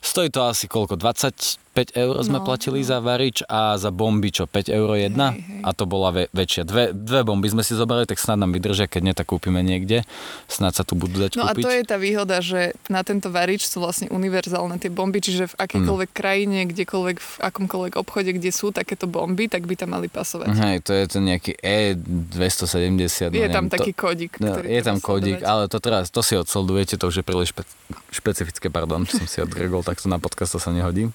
Stojí 0.00 0.32
to 0.32 0.46
asi 0.46 0.64
koľko? 0.66 0.96
25 0.96 1.67
5 1.78 1.94
eur 1.94 2.14
sme 2.20 2.38
No, 2.38 2.44
platili 2.44 2.82
za 2.82 2.98
varič 2.98 3.46
a 3.46 3.78
za 3.78 3.88
bomby, 3.88 4.34
čo 4.34 4.44
5 4.44 4.66
eur 4.68 4.98
jedna? 4.98 5.30
Hej, 5.30 5.46
hej. 5.46 5.62
A 5.62 5.70
to 5.70 5.86
bola 5.86 6.10
ve- 6.10 6.30
väčšia. 6.30 6.62
Dve, 6.62 6.90
dve 6.90 7.22
bomby 7.22 7.46
sme 7.46 7.62
si 7.62 7.72
zobrali, 7.72 8.02
tak 8.02 8.18
snad 8.18 8.34
nám 8.34 8.50
vydržia, 8.50 8.84
keď 8.84 9.00
nie, 9.00 9.14
tak 9.14 9.30
kúpime 9.30 9.62
niekde. 9.62 10.02
Snad 10.46 10.74
sa 10.74 10.82
tu 10.82 10.98
budú 10.98 11.22
dať 11.22 11.38
No 11.38 11.46
a 11.46 11.54
kúpiť. 11.54 11.62
to 11.62 11.70
je 11.70 11.82
tá 11.86 11.96
výhoda, 11.96 12.42
že 12.42 12.74
na 12.86 13.06
tento 13.06 13.30
varič 13.30 13.62
sú 13.62 13.78
vlastne 13.78 14.08
univerzálne 14.08 14.74
tie 14.76 14.90
bomby, 14.90 15.22
čiže 15.22 15.50
v 15.50 15.58
akejkoľvek 15.60 16.10
krajine, 16.10 16.66
kdekoľvek, 16.66 17.16
v 17.16 17.30
akomkoľvek 17.46 17.94
obchode, 17.94 18.30
kde 18.32 18.50
sú 18.50 18.74
takéto 18.74 19.06
bomby, 19.06 19.46
tak 19.46 19.62
by 19.62 19.74
tam 19.74 19.94
mali 19.94 20.10
pasovať. 20.10 20.50
Hej, 20.50 20.76
to 20.82 20.90
je 20.90 21.04
to 21.06 21.18
nejaký 21.20 21.52
E270. 21.54 23.30
Je 23.30 23.46
no, 23.46 23.52
tam 23.52 23.66
neviem, 23.66 23.68
taký 23.68 23.92
to, 23.92 23.98
kódik, 23.98 24.32
no, 24.38 24.50
ktorý 24.52 24.66
Je 24.66 24.80
tam 24.82 24.98
kódik, 24.98 25.38
ale 25.42 25.68
to 25.68 25.78
teraz, 25.78 26.08
to 26.08 26.20
si 26.20 26.34
odsledujete, 26.34 26.96
to 26.96 27.06
už 27.06 27.20
je 27.20 27.24
príliš 27.24 27.52
špe- 27.52 27.68
špecifické, 28.10 28.66
pardon, 28.68 29.04
som 29.04 29.26
si 29.26 29.38
odgregol, 29.38 29.84
tak 29.84 29.98
to 29.98 30.08
na 30.08 30.18
podcast 30.18 30.54
to 30.54 30.60
sa 30.60 30.70
nehodí. 30.70 31.10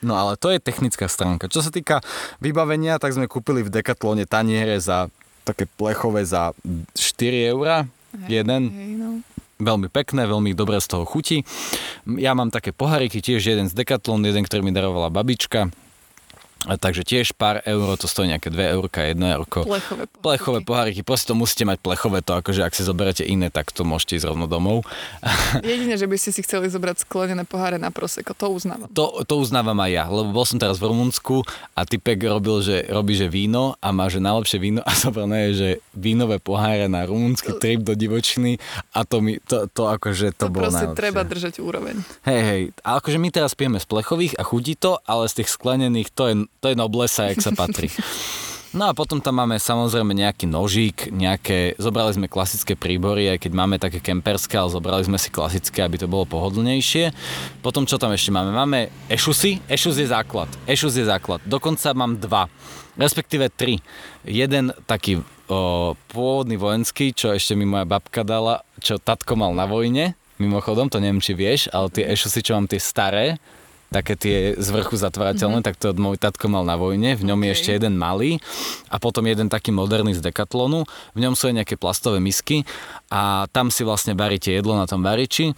No 0.00 0.16
ale 0.16 0.40
to 0.40 0.48
je 0.48 0.60
technická 0.60 1.06
stránka. 1.08 1.52
Čo 1.52 1.60
sa 1.60 1.70
týka 1.72 2.00
vybavenia, 2.40 2.96
tak 2.96 3.12
sme 3.12 3.28
kúpili 3.28 3.60
v 3.60 3.72
Decathlone 3.72 4.24
taniere 4.24 4.80
za 4.80 5.12
také 5.44 5.68
plechové 5.68 6.24
za 6.24 6.56
4 6.96 7.52
eurá. 7.52 7.84
Jeden, 8.26 8.62
Hej, 8.74 8.92
no. 8.98 9.08
veľmi 9.62 9.86
pekné, 9.86 10.26
veľmi 10.26 10.50
dobre 10.56 10.82
z 10.82 10.90
toho 10.90 11.04
chutí. 11.06 11.46
Ja 12.18 12.34
mám 12.34 12.50
také 12.50 12.74
poháriky, 12.74 13.22
tiež 13.22 13.54
jeden 13.54 13.70
z 13.70 13.76
Decathlon, 13.76 14.26
jeden, 14.26 14.42
ktorý 14.42 14.66
mi 14.66 14.74
darovala 14.74 15.14
babička. 15.14 15.70
A 16.68 16.76
takže 16.76 17.08
tiež 17.08 17.32
pár 17.32 17.64
eur, 17.64 17.96
to 17.96 18.04
stojí 18.04 18.28
nejaké 18.28 18.52
2 18.52 18.76
eurka, 18.76 19.00
1 19.00 19.16
eurko. 19.16 19.64
Plechové 19.64 20.04
poháriky. 20.04 20.20
Plechové 20.20 20.58
poháriky, 20.60 21.00
proste 21.00 21.32
to 21.32 21.34
musíte 21.34 21.64
mať 21.64 21.80
plechové, 21.80 22.20
to 22.20 22.36
akože 22.36 22.60
ak 22.60 22.76
si 22.76 22.84
zoberete 22.84 23.24
iné, 23.24 23.48
tak 23.48 23.72
to 23.72 23.80
môžete 23.80 24.20
ísť 24.20 24.28
rovno 24.28 24.44
domov. 24.44 24.84
Jedine, 25.64 25.96
že 25.96 26.04
by 26.04 26.16
ste 26.20 26.30
si 26.30 26.44
chceli 26.44 26.68
zobrať 26.68 27.08
sklenené 27.08 27.48
poháre 27.48 27.80
na 27.80 27.88
proseko, 27.88 28.36
to 28.36 28.52
uznávam. 28.52 28.92
To, 28.92 29.24
to 29.24 29.34
uznávam 29.40 29.78
aj 29.80 29.90
ja, 29.90 30.04
lebo 30.06 30.36
bol 30.36 30.44
som 30.44 30.60
teraz 30.60 30.76
v 30.76 30.92
Rumunsku 30.92 31.40
a 31.72 31.88
typek 31.88 32.20
robil, 32.28 32.60
že 32.60 32.84
robí, 32.86 33.16
že 33.16 33.32
víno 33.32 33.80
a 33.80 33.88
má, 33.88 34.12
že 34.12 34.20
najlepšie 34.20 34.58
víno 34.60 34.84
a 34.84 34.92
zobrané 35.00 35.48
je, 35.48 35.52
že 35.56 35.68
vínové 35.96 36.36
poháre 36.36 36.92
na 36.92 37.08
rumunský 37.08 37.56
trip 37.56 37.80
do 37.80 37.96
divočiny 37.96 38.60
a 38.92 39.08
to 39.08 39.24
mi, 39.24 39.40
to, 39.42 39.64
to 39.72 39.88
akože 39.88 40.36
to, 40.36 40.46
To, 40.46 40.52
bolo 40.52 40.68
proste 40.68 40.92
najlepšie. 40.92 41.00
treba 41.00 41.22
držať 41.24 41.54
úroveň. 41.58 41.96
Hej, 42.28 42.40
hej, 42.42 42.62
a 42.84 43.00
akože 43.00 43.16
my 43.16 43.28
teraz 43.30 43.56
pijeme 43.56 43.80
z 43.80 43.86
plechových 43.86 44.36
a 44.36 44.44
chutí 44.44 44.76
to, 44.76 45.00
ale 45.02 45.24
z 45.24 45.40
tých 45.40 45.50
sklenených 45.50 46.12
to 46.12 46.22
je, 46.28 46.34
to 46.60 46.68
je 46.68 46.76
noblesa, 46.76 47.32
jak 47.32 47.40
sa 47.40 47.56
patrí. 47.56 47.88
No 48.70 48.86
a 48.86 48.94
potom 48.94 49.18
tam 49.18 49.42
máme 49.42 49.58
samozrejme 49.58 50.14
nejaký 50.14 50.46
nožík, 50.46 51.10
nejaké, 51.10 51.74
zobrali 51.74 52.14
sme 52.14 52.30
klasické 52.30 52.78
príbory, 52.78 53.26
aj 53.34 53.42
keď 53.42 53.52
máme 53.56 53.82
také 53.82 53.98
kemperské, 53.98 54.54
ale 54.54 54.70
zobrali 54.70 55.02
sme 55.02 55.18
si 55.18 55.26
klasické, 55.26 55.82
aby 55.82 55.98
to 55.98 56.06
bolo 56.06 56.22
pohodlnejšie. 56.22 57.10
Potom 57.66 57.82
čo 57.82 57.98
tam 57.98 58.14
ešte 58.14 58.30
máme? 58.30 58.54
Máme 58.54 58.94
ešusy, 59.10 59.58
ešus 59.66 59.98
je 59.98 60.06
základ, 60.06 60.46
ešus 60.70 61.02
je 61.02 61.02
základ. 61.02 61.42
Dokonca 61.50 61.90
mám 61.98 62.14
dva, 62.22 62.46
respektíve 62.94 63.50
tri. 63.50 63.82
Jeden 64.22 64.70
taký 64.86 65.18
o, 65.50 65.98
pôvodný 66.14 66.54
vojenský, 66.54 67.10
čo 67.10 67.34
ešte 67.34 67.58
mi 67.58 67.66
moja 67.66 67.90
babka 67.90 68.22
dala, 68.22 68.62
čo 68.78 69.02
tatko 69.02 69.34
mal 69.34 69.50
na 69.50 69.66
vojne, 69.66 70.14
mimochodom, 70.38 70.86
to 70.86 71.02
neviem, 71.02 71.18
či 71.18 71.34
vieš, 71.34 71.66
ale 71.74 71.90
tie 71.90 72.06
ešusy, 72.06 72.38
čo 72.46 72.54
mám 72.54 72.70
tie 72.70 72.78
staré, 72.78 73.42
také 73.90 74.14
tie 74.14 74.54
z 74.54 74.68
vrchu 74.70 74.94
zatvárateľné, 74.94 75.60
mm-hmm. 75.60 75.66
tak 75.66 75.78
to 75.78 75.90
môj 75.98 76.16
tatko 76.16 76.46
mal 76.46 76.62
na 76.62 76.78
vojne, 76.78 77.18
v 77.18 77.26
ňom 77.26 77.38
je 77.42 77.50
Mhm. 77.50 77.52
Ok. 77.52 77.56
ešte 77.58 77.70
jeden 77.74 77.94
malý 77.98 78.38
a 78.86 78.96
potom 79.02 79.26
jeden 79.26 79.50
taký 79.50 79.74
moderný 79.74 80.14
z 80.14 80.22
Decathlonu, 80.22 80.86
v 81.14 81.18
ňom 81.18 81.34
sú 81.34 81.50
aj 81.50 81.62
nejaké 81.62 81.74
plastové 81.74 82.22
misky 82.22 82.62
a 83.10 83.50
tam 83.50 83.68
si 83.74 83.82
vlastne 83.82 84.14
varíte 84.14 84.54
jedlo 84.54 84.78
na 84.78 84.86
tom 84.86 85.02
variči 85.02 85.50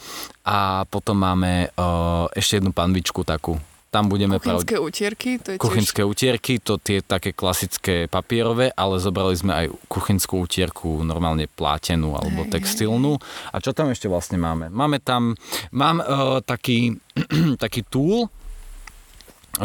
a 0.43 0.89
potom 0.89 1.21
máme 1.21 1.69
o, 1.77 2.27
ešte 2.33 2.59
jednu 2.59 2.73
panvičku 2.73 3.23
takú. 3.23 3.61
Tam 3.93 4.09
budeme 4.09 4.41
Kuchynské 4.41 4.81
utierky, 4.81 5.37
to 5.37 5.53
je 5.53 5.57
tiež... 5.61 5.65
Kuchynské 5.69 6.01
utierky, 6.01 6.57
to 6.65 6.81
tie 6.81 7.05
také 7.05 7.37
klasické 7.37 8.09
papierové, 8.09 8.73
ale 8.73 8.97
zobrali 8.97 9.37
sme 9.37 9.53
aj 9.53 9.67
kuchynskú 9.85 10.49
utierku 10.49 11.05
normálne 11.05 11.45
plátenú 11.45 12.17
alebo 12.17 12.49
Hej, 12.49 12.57
textilnú. 12.57 13.21
A 13.53 13.61
čo 13.61 13.77
tam 13.77 13.93
ešte 13.93 14.09
vlastne 14.09 14.41
máme? 14.41 14.73
Máme 14.73 14.97
tam, 14.97 15.37
mám 15.77 16.01
uh, 16.01 16.41
taký, 16.41 16.97
taký 17.63 17.85
túl, 17.85 18.33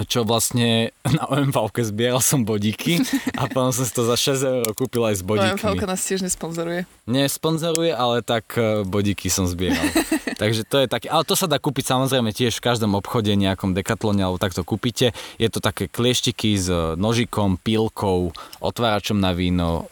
čo 0.08 0.28
vlastne 0.28 0.92
na 1.18 1.24
OMV 1.32 1.56
zbieral 1.80 2.20
som 2.20 2.44
bodíky 2.44 3.00
a 3.40 3.48
potom 3.52 3.72
som 3.72 3.88
si 3.88 3.94
to 3.96 4.04
za 4.04 4.20
6 4.20 4.44
eur 4.44 4.66
kúpil 4.76 5.04
aj 5.08 5.16
s 5.20 5.24
bodíkmi. 5.24 5.64
OMV 5.64 5.88
nás 5.88 6.04
tiež 6.04 6.22
nesponzoruje. 6.28 6.84
Nesponzoruje, 7.08 7.96
ale 7.96 8.20
tak 8.20 8.60
e, 8.60 8.84
bodíky 8.84 9.32
som 9.32 9.48
zbieral. 9.48 9.84
Takže 10.42 10.68
to 10.68 10.84
je 10.84 10.88
také, 10.92 11.08
ale 11.10 11.24
to 11.26 11.34
sa 11.34 11.50
dá 11.50 11.58
kúpiť 11.58 11.98
samozrejme 11.98 12.30
tiež 12.36 12.60
v 12.60 12.66
každom 12.68 12.94
obchode, 13.00 13.32
nejakom 13.34 13.74
dekatlone 13.74 14.22
alebo 14.22 14.38
takto 14.38 14.62
kúpite. 14.62 15.16
Je 15.42 15.50
to 15.50 15.64
také 15.64 15.90
klieštiky 15.90 16.60
s 16.60 16.70
nožikom, 17.00 17.58
pílkou, 17.58 18.36
otváračom 18.62 19.18
na 19.18 19.34
víno, 19.34 19.90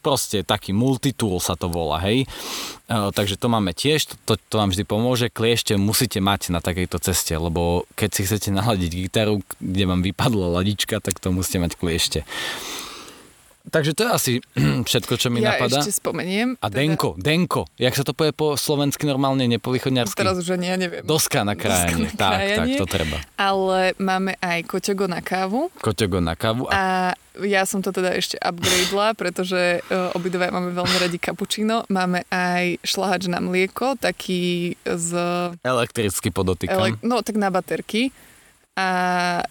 proste 0.00 0.46
taký 0.46 0.70
multitool 0.70 1.42
sa 1.42 1.58
to 1.58 1.66
volá, 1.66 2.00
hej. 2.04 2.24
E, 2.24 2.96
takže 3.10 3.36
to 3.36 3.50
máme 3.50 3.74
tiež, 3.74 4.06
to, 4.06 4.14
to, 4.24 4.32
to 4.48 4.54
vám 4.60 4.70
vždy 4.70 4.84
pomôže. 4.86 5.26
Kliešte 5.32 5.74
musíte 5.74 6.22
mať 6.22 6.54
na 6.54 6.62
takejto 6.62 7.02
ceste, 7.02 7.34
lebo 7.34 7.88
keď 7.98 8.10
si 8.14 8.20
chcete 8.26 8.48
naladiť 8.54 8.90
gitaru, 8.90 9.42
kde 9.58 9.84
vám 9.84 10.00
vypadla 10.00 10.62
ladička, 10.62 11.02
tak 11.02 11.18
to 11.18 11.34
musíte 11.34 11.60
mať 11.60 11.72
kliešte. 11.74 12.20
Takže 13.64 13.96
to 13.96 14.04
je 14.04 14.10
asi 14.12 14.32
všetko, 14.88 15.16
čo 15.16 15.32
mi 15.32 15.40
ja 15.40 15.56
napadá. 15.56 15.80
ešte 15.80 15.96
spomeniem. 15.96 16.60
A 16.60 16.68
Denko, 16.68 17.16
Denko, 17.16 17.64
jak 17.80 17.96
sa 17.96 18.04
to 18.04 18.12
povie 18.12 18.36
po 18.36 18.60
slovensky 18.60 19.08
normálne, 19.08 19.48
nepovýchodňarsky? 19.48 20.20
Teraz 20.20 20.36
už 20.36 20.60
ani 20.60 20.66
ja 20.68 20.76
neviem. 20.76 21.00
Doska 21.00 21.42
na 21.48 21.56
krajanie, 21.56 22.12
Doska 22.12 22.16
na 22.16 22.20
tak, 22.20 22.32
krajanie. 22.44 22.76
tak, 22.76 22.80
to 22.80 22.86
treba. 22.86 23.16
Ale 23.40 23.78
máme 23.96 24.36
aj 24.38 24.58
koťogo 24.68 25.08
na 25.08 25.24
kávu. 25.24 25.72
Koťogo 25.80 26.20
na 26.20 26.36
kávu 26.36 26.68
a 26.68 26.76
A 27.34 27.42
ja 27.42 27.66
som 27.66 27.82
to 27.82 27.90
teda 27.90 28.14
ešte 28.14 28.38
upgradela, 28.38 29.10
pretože 29.18 29.82
uh, 29.82 30.14
obidve 30.14 30.46
máme 30.54 30.70
veľmi 30.70 30.96
radi 31.02 31.18
cappuccino. 31.18 31.82
Máme 31.90 32.22
aj 32.30 32.78
šlahač 32.86 33.26
na 33.26 33.42
mlieko, 33.42 33.98
taký 33.98 34.76
z... 34.86 35.08
elektricky 35.66 36.30
podotýkam. 36.30 36.78
Ele- 36.94 37.00
no, 37.02 37.26
tak 37.26 37.34
na 37.34 37.50
baterky. 37.50 38.14
A 38.78 38.86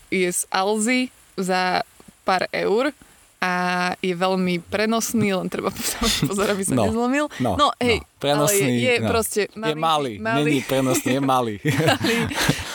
je 0.07 0.31
z 0.31 0.47
Alzy 0.47 1.11
za 1.35 1.83
pár 2.23 2.47
eur 2.55 2.95
a 3.43 3.51
je 3.99 4.15
veľmi 4.15 4.63
prenosný, 4.63 5.35
len 5.35 5.51
treba 5.51 5.67
pozor, 6.31 6.47
aby 6.47 6.63
sa 6.63 6.79
No, 6.79 6.87
nezlomil. 6.87 7.27
no, 7.43 7.59
no 7.59 7.67
hej, 7.75 7.99
no, 7.99 8.07
prenosný, 8.15 8.63
ale 8.63 8.79
je, 8.79 8.87
je 8.87 8.93
no. 9.03 9.07
proste 9.11 9.41
malý, 9.51 9.67
je 9.67 9.75
malý, 9.75 10.13
malý, 10.23 10.39
není 10.47 10.61
prenosný, 10.63 11.11
je 11.11 11.21
malý. 11.21 11.55
malý, 11.99 12.17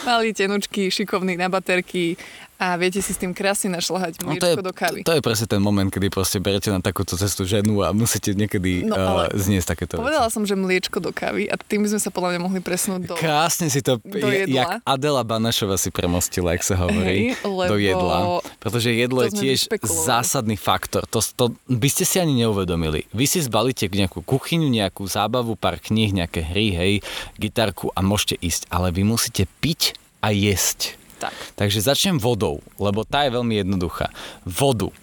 malý, 0.04 0.28
tenučký, 0.36 0.92
šikovný 0.92 1.40
na 1.40 1.48
baterky 1.48 2.20
a 2.58 2.74
viete 2.74 2.98
si 2.98 3.10
s 3.10 3.16
tým 3.16 3.30
krásne 3.30 3.70
našľahať 3.70 4.18
No, 4.18 4.28
mliečko 4.28 4.60
do 4.60 4.70
kávy. 4.70 5.00
to 5.00 5.10
je 5.10 5.22
presne 5.22 5.46
ten 5.46 5.58
moment, 5.58 5.86
kedy 5.86 6.06
proste 6.08 6.36
berete 6.36 6.68
na 6.68 6.78
takúto 6.78 7.14
cestu 7.14 7.42
ženu 7.44 7.80
a 7.80 7.90
musíte 7.90 8.34
niekedy 8.34 8.82
No, 8.82 8.92
uh, 8.92 9.00
ale 9.00 9.22
zniesť 9.32 9.66
takéto 9.68 9.94
Povedala 9.96 10.26
veci. 10.26 10.34
som, 10.34 10.42
že 10.42 10.52
mliečko 10.52 10.98
do 10.98 11.08
kávy 11.08 11.46
a 11.46 11.54
tým 11.54 11.80
by 11.80 11.94
sme 11.94 12.00
sa 12.00 12.10
podľa 12.10 12.34
mňa 12.34 12.40
mohli 12.40 12.58
presunúť 12.58 13.02
do... 13.04 13.14
Krásne 13.14 13.66
si 13.66 13.78
to, 13.78 13.96
do 14.00 14.26
je- 14.26 14.44
jedla. 14.44 14.52
jak 14.52 14.68
Adela 14.84 15.22
Banašova 15.22 15.74
si 15.74 15.88
premostila, 15.88 16.52
jak 16.52 16.64
sa 16.64 16.74
hovorí, 16.76 17.30
Hej, 17.30 17.40
lebo 17.40 17.62
do 17.64 17.76
jedla. 17.78 18.18
Pretože 18.58 18.90
jedlo 18.90 19.20
to 19.20 19.24
je 19.24 19.32
tiež 19.38 19.58
zásadný 19.80 20.58
faktor. 20.58 21.06
To, 21.08 21.22
to 21.22 21.44
by 21.64 21.86
ste 21.86 22.02
si 22.02 22.18
ani 22.18 22.34
neuvedomili. 22.36 23.06
Vy 23.10 23.24
si 23.24 23.38
zbalíte 23.38 23.86
nejakú 23.86 24.20
kuchyňu, 24.20 24.66
nejakú 24.66 25.06
zábavu, 25.06 25.54
pár 25.54 25.78
kníh, 25.78 26.10
nejaké 26.10 26.42
hry, 26.42 26.68
hej, 26.70 26.92
gitarku 27.34 27.88
a 27.88 28.00
môžete 28.00 28.34
ísť. 28.36 28.66
Ale 28.68 28.90
vy 28.90 29.06
musíte 29.06 29.46
piť 29.62 29.94
a 30.18 30.34
jesť. 30.34 30.97
Tak. 31.18 31.34
Takže 31.58 31.82
začnem 31.82 32.16
vodou, 32.22 32.62
lebo 32.78 33.02
tá 33.02 33.26
je 33.26 33.34
veľmi 33.34 33.58
jednoduchá. 33.62 34.14
Vodu. 34.46 34.94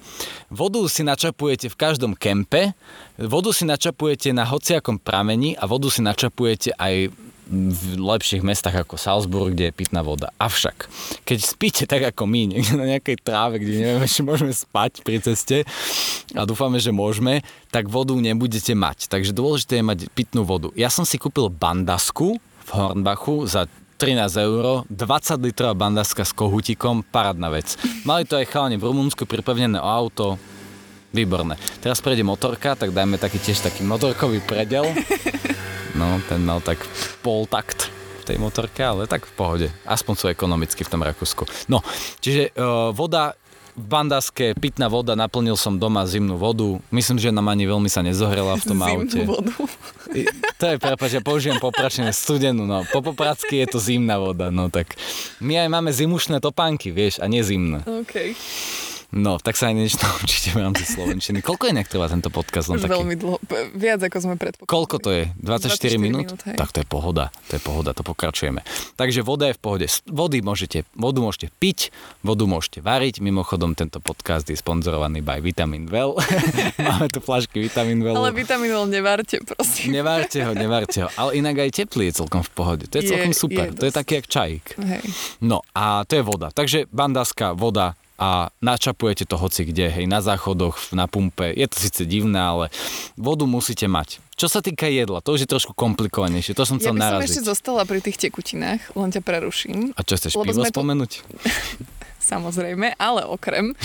Vodu 0.47 0.79
si 0.87 1.03
načapujete 1.03 1.67
v 1.67 1.75
každom 1.75 2.13
kempe, 2.15 2.71
vodu 3.19 3.51
si 3.51 3.67
načapujete 3.67 4.31
na 4.31 4.47
hociakom 4.47 4.95
pramení 4.95 5.59
a 5.59 5.67
vodu 5.67 5.91
si 5.91 5.99
načapujete 5.99 6.71
aj 6.79 7.11
v 7.45 8.01
lepších 8.01 8.41
mestách 8.41 8.73
ako 8.81 8.97
Salzburg, 8.97 9.53
kde 9.53 9.69
je 9.69 9.77
pitná 9.77 10.01
voda. 10.01 10.33
Avšak, 10.41 10.89
keď 11.21 11.39
spíte 11.45 11.83
tak 11.85 12.01
ako 12.01 12.25
my, 12.25 12.41
niekde 12.49 12.73
na 12.73 12.89
nejakej 12.89 13.21
tráve, 13.21 13.61
kde 13.61 13.85
nevieme, 13.85 14.09
či 14.09 14.25
môžeme 14.25 14.49
spať 14.49 15.05
pri 15.05 15.21
ceste 15.21 15.61
a 16.33 16.41
dúfame, 16.49 16.81
že 16.81 16.89
môžeme, 16.89 17.45
tak 17.69 17.85
vodu 17.85 18.17
nebudete 18.17 18.73
mať. 18.73 19.05
Takže 19.13 19.29
dôležité 19.29 19.77
je 19.77 19.85
mať 19.85 19.99
pitnú 20.17 20.41
vodu. 20.41 20.73
Ja 20.73 20.89
som 20.89 21.05
si 21.05 21.21
kúpil 21.21 21.53
bandasku 21.53 22.41
v 22.41 22.69
Hornbachu 22.73 23.45
za 23.45 23.69
13 23.95 24.43
eur, 24.43 24.83
20 24.91 25.45
litrová 25.47 25.71
bandaska 25.71 26.27
s 26.27 26.35
kohutikom, 26.35 26.99
parádna 27.07 27.47
vec. 27.47 27.79
Mali 28.03 28.27
to 28.27 28.35
aj 28.35 28.51
chalani 28.51 28.75
v 28.75 28.91
Rumunsku 28.91 29.23
pripevnené 29.23 29.79
o 29.79 29.87
auto, 29.87 30.35
výborné. 31.15 31.55
Teraz 31.79 32.03
prejde 32.03 32.27
motorka, 32.27 32.75
tak 32.75 32.91
dajme 32.91 33.15
taký 33.15 33.39
tiež 33.39 33.63
taký 33.63 33.87
motorkový 33.87 34.43
predel. 34.43 34.91
No, 35.95 36.19
ten 36.27 36.43
mal 36.43 36.59
tak 36.59 36.83
pol 37.23 37.47
v 37.47 38.23
tej 38.27 38.35
motorke, 38.35 38.83
ale 38.83 39.07
tak 39.07 39.23
v 39.23 39.31
pohode. 39.31 39.67
Aspoň 39.87 40.13
sú 40.19 40.25
ekonomicky 40.27 40.83
v 40.83 40.91
tom 40.91 40.99
Rakúsku. 40.99 41.47
No, 41.71 41.79
čiže 42.19 42.51
uh, 42.51 42.91
voda 42.91 43.31
v 43.75 43.85
bandaske, 43.85 44.55
pitná 44.55 44.87
voda, 44.87 45.13
naplnil 45.13 45.53
som 45.53 45.75
doma 45.75 46.03
zimnú 46.03 46.35
vodu. 46.35 46.79
Myslím, 46.89 47.17
že 47.17 47.27
nám 47.27 47.45
ani 47.45 47.63
veľmi 47.65 47.85
sa 47.85 47.99
nezohrela 47.99 48.55
v 48.55 48.63
tom 48.65 48.79
Zimnú 48.81 49.03
aute. 49.03 49.21
vodu. 49.21 49.51
I- 50.11 50.31
To 50.55 50.65
je, 50.65 50.75
prepáč, 50.77 51.11
ja 51.11 51.21
použijem 51.21 51.57
popračenie 51.57 52.09
studenú, 52.09 52.63
no. 52.63 52.87
Po 52.87 52.99
popracky 53.01 53.59
je 53.59 53.67
to 53.67 53.77
zimná 53.77 54.15
voda, 54.15 54.47
no 54.47 54.67
tak. 54.67 54.95
My 55.37 55.59
aj 55.59 55.69
máme 55.69 55.91
zimušné 55.91 56.39
topánky, 56.39 56.89
vieš, 56.89 57.19
a 57.19 57.27
nie 57.27 57.41
zimné. 57.41 57.83
OK. 57.83 58.31
No, 59.15 59.39
tak 59.39 59.55
sa 59.55 59.71
aj 59.71 59.79
niečo 59.79 59.95
naučíte 60.03 60.51
v 60.55 60.59
rámci 60.59 60.83
Slovenčiny. 60.83 61.39
Koľko 61.39 61.71
inak 61.71 61.87
trvá 61.87 62.11
tento 62.11 62.27
podcast? 62.27 62.67
Už 62.67 62.83
taký? 62.83 62.99
veľmi 62.99 63.15
dlho. 63.15 63.39
Viac 63.71 64.03
ako 64.03 64.17
sme 64.19 64.35
predpokladali. 64.35 64.67
Koľko 64.67 64.95
to 64.99 65.09
je? 65.15 65.23
24, 65.39 65.95
24 65.95 66.03
minút? 66.03 66.27
minút, 66.35 66.41
hej. 66.43 66.57
tak 66.59 66.69
to 66.75 66.83
je 66.83 66.87
pohoda, 66.91 67.31
to 67.47 67.55
je 67.55 67.61
pohoda, 67.63 67.95
to 67.95 68.03
pokračujeme. 68.03 68.59
Takže 68.99 69.23
voda 69.23 69.47
je 69.47 69.55
v 69.55 69.61
pohode. 69.63 69.87
Vody 70.11 70.43
môžete, 70.43 70.83
vodu 70.99 71.23
môžete 71.23 71.47
piť, 71.63 71.95
vodu 72.27 72.43
môžete 72.43 72.83
variť. 72.83 73.23
Mimochodom, 73.23 73.71
tento 73.71 74.03
podcast 74.03 74.43
je 74.51 74.59
sponzorovaný 74.59 75.23
by 75.23 75.39
Vitamin 75.39 75.87
Well. 75.87 76.19
Máme 76.83 77.07
tu 77.07 77.23
flašky 77.23 77.63
Vitamin 77.63 78.03
Well. 78.03 78.19
Ale 78.19 78.35
vitamínol 78.35 78.91
nevárte, 78.91 79.39
prosím. 79.47 79.95
Nevárte 79.95 80.43
ho, 80.43 80.51
nevárte 80.51 81.07
ho. 81.07 81.09
Ale 81.15 81.39
inak 81.39 81.63
aj 81.63 81.87
teplý 81.87 82.11
je 82.11 82.19
celkom 82.19 82.43
v 82.43 82.51
pohode. 82.51 82.83
To 82.91 82.99
je 82.99 83.07
Je- 83.07 83.11
celkom 83.15 83.31
super. 83.31 83.71
je 83.71 83.79
to 83.79 83.85
je 83.87 83.93
taký 83.95 84.19
jak 84.19 84.27
čajík. 84.27 84.65
Hej. 84.75 85.03
No 85.39 85.63
a 85.71 86.03
to 86.03 86.19
je 86.19 86.23
voda. 86.27 86.51
Takže 86.51 86.91
bandaska, 86.91 87.55
voda 87.55 87.95
a 88.15 88.29
načapujete 88.59 89.23
to 89.23 89.35
hoci 89.35 89.65
kde, 89.65 89.91
hej, 89.91 90.05
na 90.05 90.19
záchodoch, 90.19 90.91
na 90.91 91.03
pumpe. 91.03 91.51
Je 91.51 91.65
to 91.65 91.77
síce 91.77 92.01
divné, 92.01 92.37
ale 92.37 92.65
vodu 93.13 93.43
musíte 93.43 93.85
mať. 93.85 94.23
Čo 94.33 94.47
sa 94.47 94.59
týka 94.59 94.85
jedla, 94.85 95.19
to 95.19 95.31
už 95.31 95.43
je 95.43 95.49
trošku 95.49 95.71
komplikovanejšie. 95.71 96.51
To 96.53 96.63
som 96.63 96.75
Ja 96.77 96.81
chcel 96.81 96.93
by 96.93 96.97
som 96.97 97.05
naraziť. 97.11 97.27
ešte 97.29 97.43
zostala 97.45 97.83
pri 97.83 97.99
tých 97.99 98.19
tekutinách, 98.21 98.93
len 98.93 99.09
ťa 99.09 99.19
preruším. 99.19 99.91
A 99.91 100.01
čo 100.01 100.15
chceš 100.15 100.31
lebo 100.33 100.43
pivo 100.45 100.55
sme 100.57 100.67
tu- 100.67 100.75
spomenúť? 100.75 101.11
Samozrejme, 102.25 102.97
ale 102.97 103.21
okrem. 103.29 103.77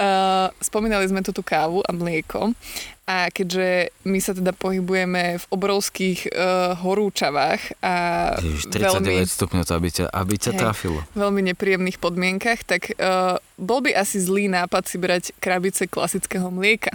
Uh, 0.00 0.48
spomínali 0.68 1.04
sme 1.04 1.20
tu 1.20 1.36
tú 1.36 1.44
kávu 1.44 1.84
a 1.84 1.92
mlieko. 1.92 2.56
A 3.02 3.28
keďže 3.28 3.92
my 4.06 4.18
sa 4.22 4.32
teda 4.32 4.54
pohybujeme 4.54 5.36
v 5.36 5.44
obrovských 5.50 6.32
uh, 6.32 6.78
horúčavách 6.80 7.82
a 7.82 7.94
Ježiš, 8.38 8.70
39 8.70 9.02
veľmi, 9.02 9.14
stupňov 9.26 9.62
to, 9.66 9.72
aby 9.74 9.88
ťa, 9.90 10.04
aby 10.06 10.34
ťa 10.38 10.52
Hej. 10.54 10.60
trafilo. 10.62 11.00
veľmi 11.18 11.42
nepríjemných 11.52 11.98
podmienkach, 11.98 12.62
tak 12.62 12.94
uh, 12.96 13.42
bol 13.58 13.82
by 13.82 13.98
asi 13.98 14.22
zlý 14.22 14.46
nápad 14.46 14.86
si 14.86 14.96
brať 15.02 15.34
krabice 15.42 15.90
klasického 15.90 16.46
mlieka. 16.54 16.94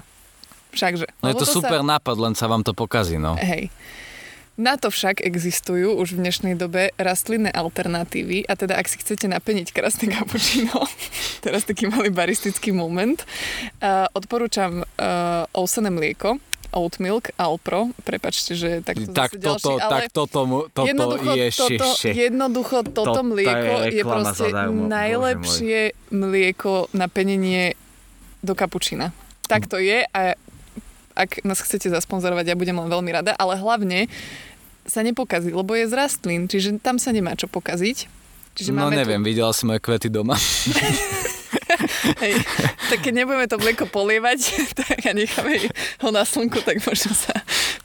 Všakže. 0.71 1.11
No 1.19 1.27
je 1.27 1.35
Lebo 1.35 1.43
to 1.43 1.47
super 1.47 1.83
nápad, 1.83 2.15
len 2.17 2.33
sa 2.39 2.47
vám 2.47 2.63
to 2.63 2.71
pokazí, 2.71 3.19
no. 3.19 3.35
Sa, 3.35 3.43
hej. 3.43 3.67
Na 4.57 4.73
to 4.73 4.89
však 4.89 5.21
existujú 5.21 5.93
už 6.01 6.17
v 6.17 6.25
dnešnej 6.25 6.57
dobe 6.57 6.89
rastlinné 6.97 7.53
alternatívy 7.53 8.49
a 8.49 8.57
teda 8.57 8.81
ak 8.81 8.89
si 8.89 8.97
chcete 8.97 9.29
napeniť 9.29 9.69
krásne 9.69 10.09
kapučino, 10.09 10.81
teraz 11.45 11.69
taký 11.69 11.85
malý 11.85 12.09
baristický 12.09 12.73
moment, 12.73 13.21
uh, 13.21 14.09
odporúčam 14.17 14.81
uh, 14.81 15.45
ovsené 15.53 15.93
mlieko, 15.93 16.41
oat 16.73 16.97
milk, 16.97 17.29
Alpro, 17.37 17.93
prepačte, 18.01 18.57
že 18.57 18.81
takto 18.81 19.13
Tak 19.13 19.37
zase 19.37 19.45
ďalší, 19.45 19.61
toto, 19.61 19.77
ale 19.77 19.91
tak 19.93 20.03
toto, 20.09 20.39
toto 20.73 20.87
jednoducho, 20.89 21.31
je 21.37 21.47
toto, 21.53 21.87
šeše. 21.93 22.09
jednoducho 22.17 22.77
toto 22.81 23.13
Toto 23.13 23.21
je 23.21 23.29
mlieko 23.29 23.73
je, 23.77 23.85
reklama 23.93 24.33
proste 24.33 24.49
zadarmo, 24.49 24.81
najlepšie 24.89 25.79
mlieko 26.09 26.73
na 26.97 27.05
penenie 27.05 27.77
do 28.41 28.57
kapučina. 28.57 29.13
Tak 29.45 29.69
to 29.69 29.77
je 29.77 30.01
a 30.01 30.33
ak 31.17 31.41
nás 31.41 31.57
chcete 31.57 31.89
zasponzorovať, 31.89 32.53
ja 32.53 32.55
budem 32.55 32.77
len 32.77 32.89
veľmi 32.93 33.09
rada, 33.09 33.33
ale 33.33 33.57
hlavne 33.57 34.05
sa 34.87 35.03
nepokazí, 35.03 35.51
lebo 35.51 35.75
je 35.75 35.85
z 35.85 35.93
rastlín, 35.93 36.47
čiže 36.47 36.79
tam 36.79 36.97
sa 36.97 37.11
nemá 37.11 37.35
čo 37.35 37.51
pokaziť. 37.51 38.07
Čiže 38.57 38.73
No 38.73 38.89
máme 38.89 38.97
neviem, 38.97 39.21
videla 39.21 39.53
si 39.53 39.69
moje 39.69 39.83
kvety 39.83 40.09
doma. 40.09 40.33
Tu, 40.33 40.73
hej, 42.23 42.33
tak 42.89 43.05
keď 43.05 43.13
nebudeme 43.13 43.45
to 43.45 43.61
mlieko 43.61 43.85
polievať 43.85 44.39
tak 44.81 44.97
a 45.05 45.11
necháme 45.13 45.69
ho 46.01 46.09
na 46.09 46.23
slnku, 46.25 46.63
tak 46.65 46.81
možno 46.81 47.13
sa 47.13 47.35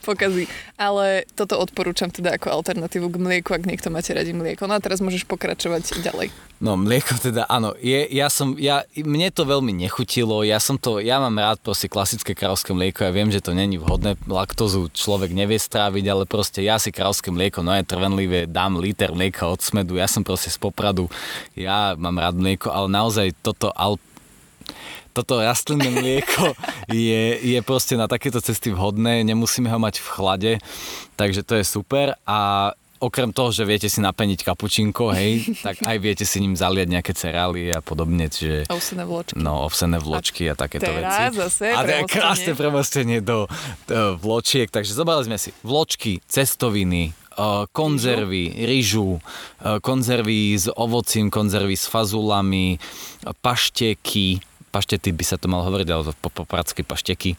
pokazí. 0.02 0.50
Ale 0.76 1.24
toto 1.38 1.56
odporúčam 1.56 2.10
teda 2.10 2.34
ako 2.36 2.50
alternatívu 2.62 3.06
k 3.08 3.16
mlieku, 3.16 3.54
ak 3.54 3.64
niekto 3.64 3.88
máte 3.88 4.10
radi 4.12 4.34
mlieko. 4.34 4.66
No 4.66 4.76
a 4.76 4.82
teraz 4.82 4.98
môžeš 4.98 5.24
pokračovať 5.24 6.02
ďalej. 6.02 6.28
No 6.62 6.78
mlieko 6.78 7.18
teda 7.18 7.42
áno, 7.50 7.74
je, 7.82 8.06
ja 8.14 8.30
som, 8.30 8.54
ja, 8.54 8.86
mne 8.94 9.34
to 9.34 9.42
veľmi 9.42 9.74
nechutilo, 9.74 10.46
ja 10.46 10.62
som 10.62 10.78
to, 10.78 11.02
ja 11.02 11.18
mám 11.18 11.34
rád 11.34 11.58
proste 11.58 11.90
klasické 11.90 12.38
kráľovské 12.38 12.70
mlieko, 12.70 13.02
ja 13.02 13.10
viem, 13.10 13.34
že 13.34 13.42
to 13.42 13.50
není 13.50 13.82
vhodné, 13.82 14.14
laktózu 14.30 14.86
človek 14.94 15.34
nevie 15.34 15.58
stráviť, 15.58 16.04
ale 16.06 16.22
proste 16.22 16.62
ja 16.62 16.78
si 16.78 16.94
kráľovské 16.94 17.34
mlieko, 17.34 17.66
no 17.66 17.74
je 17.74 17.82
trvenlivé, 17.82 18.46
dám 18.46 18.78
liter 18.78 19.10
mlieka 19.10 19.42
od 19.50 19.58
smedu, 19.58 19.98
ja 19.98 20.06
som 20.06 20.22
proste 20.22 20.54
z 20.54 20.58
Popradu, 20.62 21.10
ja 21.58 21.98
mám 21.98 22.22
rád 22.22 22.38
mlieko, 22.38 22.70
ale 22.70 22.86
naozaj 22.94 23.34
toto 23.42 23.74
al, 23.74 23.98
toto 25.12 25.38
rastlinné 25.38 25.92
mlieko 25.92 26.56
je, 26.88 27.38
je 27.40 27.58
proste 27.60 27.94
na 28.00 28.08
takéto 28.08 28.40
cesty 28.40 28.72
vhodné, 28.72 29.22
nemusíme 29.22 29.68
ho 29.68 29.78
mať 29.78 30.00
v 30.00 30.08
chlade, 30.08 30.52
takže 31.20 31.44
to 31.44 31.60
je 31.60 31.64
super 31.64 32.16
a 32.24 32.72
okrem 33.02 33.34
toho, 33.34 33.50
že 33.50 33.66
viete 33.66 33.90
si 33.90 33.98
napeniť 33.98 34.46
kapučinko, 34.46 35.10
hej, 35.10 35.58
tak 35.66 35.82
aj 35.82 35.96
viete 35.98 36.22
si 36.22 36.38
ním 36.38 36.54
zaliať 36.54 36.86
nejaké 36.86 37.12
cereálie 37.18 37.74
a 37.74 37.82
podobne, 37.82 38.30
čiže 38.30 38.70
Ovsené 38.70 39.02
vločky. 39.02 39.34
no, 39.42 39.66
ovsené 39.66 39.98
vločky 39.98 40.46
a, 40.46 40.54
takéto 40.54 40.86
teraz 40.86 41.02
veci. 41.02 41.22
zase 41.42 41.66
a 41.74 41.82
to 41.82 41.92
je 41.98 42.02
krásne 42.06 42.52
premostenie 42.54 43.18
do, 43.18 43.50
do 43.90 44.14
vločiek, 44.22 44.70
takže 44.70 44.94
zobrali 44.94 45.26
sme 45.26 45.36
si 45.36 45.50
vločky, 45.66 46.22
cestoviny, 46.30 47.10
uh, 47.34 47.66
konzervy, 47.74 48.62
ryžu, 48.70 49.18
uh, 49.18 49.82
konzervy 49.82 50.54
s 50.54 50.70
ovocím, 50.70 51.26
konzervy 51.26 51.74
s 51.74 51.90
fazulami, 51.90 52.78
pašteky, 53.42 54.51
paštety 54.72 55.12
by 55.12 55.24
sa 55.28 55.36
to 55.36 55.46
mal 55.52 55.60
hovoriť, 55.62 55.88
ale 55.92 56.02
to 56.08 56.12
po 56.16 56.32
popracky 56.32 56.80
pašteky, 56.80 57.36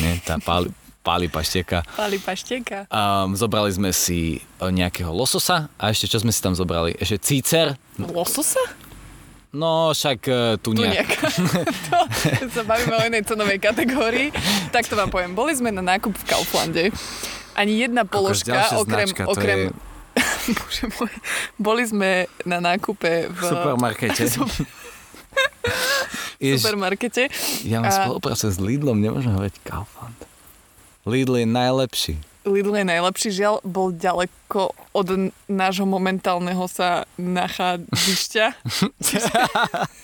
nie, 0.00 0.12
tá 0.24 0.40
páli, 0.40 0.72
páli 1.04 1.28
pašteka. 1.28 1.84
Pali 1.94 2.16
pašteka. 2.16 2.88
Um, 2.88 3.36
zobrali 3.36 3.68
sme 3.68 3.92
si 3.92 4.40
uh, 4.58 4.72
nejakého 4.72 5.12
lososa 5.12 5.68
a 5.76 5.92
ešte 5.92 6.08
čo 6.08 6.24
sme 6.24 6.32
si 6.32 6.40
tam 6.40 6.56
zobrali? 6.56 6.96
Ešte 6.96 7.20
cícer, 7.20 7.76
Lososa? 8.00 8.64
no 9.50 9.90
však 9.92 10.18
uh, 10.30 10.56
tu 10.62 10.72
nejak. 10.72 11.10
to 12.40 12.48
sa 12.48 12.62
bavíme 12.64 12.94
o 12.96 13.02
inej 13.04 13.28
cenovej 13.28 13.60
kategórii. 13.60 14.32
Tak 14.72 14.88
to 14.88 14.96
vám 14.96 15.12
poviem. 15.12 15.36
Boli 15.36 15.52
sme 15.52 15.68
na 15.74 15.84
nákup 15.84 16.16
v 16.16 16.24
Kauflande. 16.24 16.84
Ani 17.58 17.82
jedna 17.82 18.08
položka, 18.08 18.78
okrem... 18.78 19.10
značka, 19.10 19.28
okrem 19.28 19.58
je- 19.68 19.90
Bože 20.58 20.86
môj. 20.96 21.12
Boli 21.58 21.82
sme 21.86 22.26
na 22.42 22.58
nákupe 22.58 23.30
v 23.30 23.36
v 23.36 23.40
supermarkete. 23.42 24.26
Jež, 26.40 26.64
supermarkete. 26.64 27.28
ja 27.62 27.78
mám 27.78 27.92
A- 27.92 27.96
spolupracujem 28.00 28.50
s 28.50 28.58
Lidlom, 28.58 28.96
nemôžem 28.96 29.30
hovoriť 29.30 29.54
Kaufland. 29.60 30.16
Lidl 31.04 31.36
je 31.36 31.46
najlepší. 31.46 32.14
Lidl 32.42 32.72
je 32.72 32.84
najlepší, 32.88 33.28
žiaľ, 33.30 33.60
bol 33.60 33.92
ďaleko 33.92 34.72
od 34.96 35.08
nášho 35.44 35.84
momentálneho 35.84 36.64
sa 36.64 37.04
nachádišťa. 37.20 38.46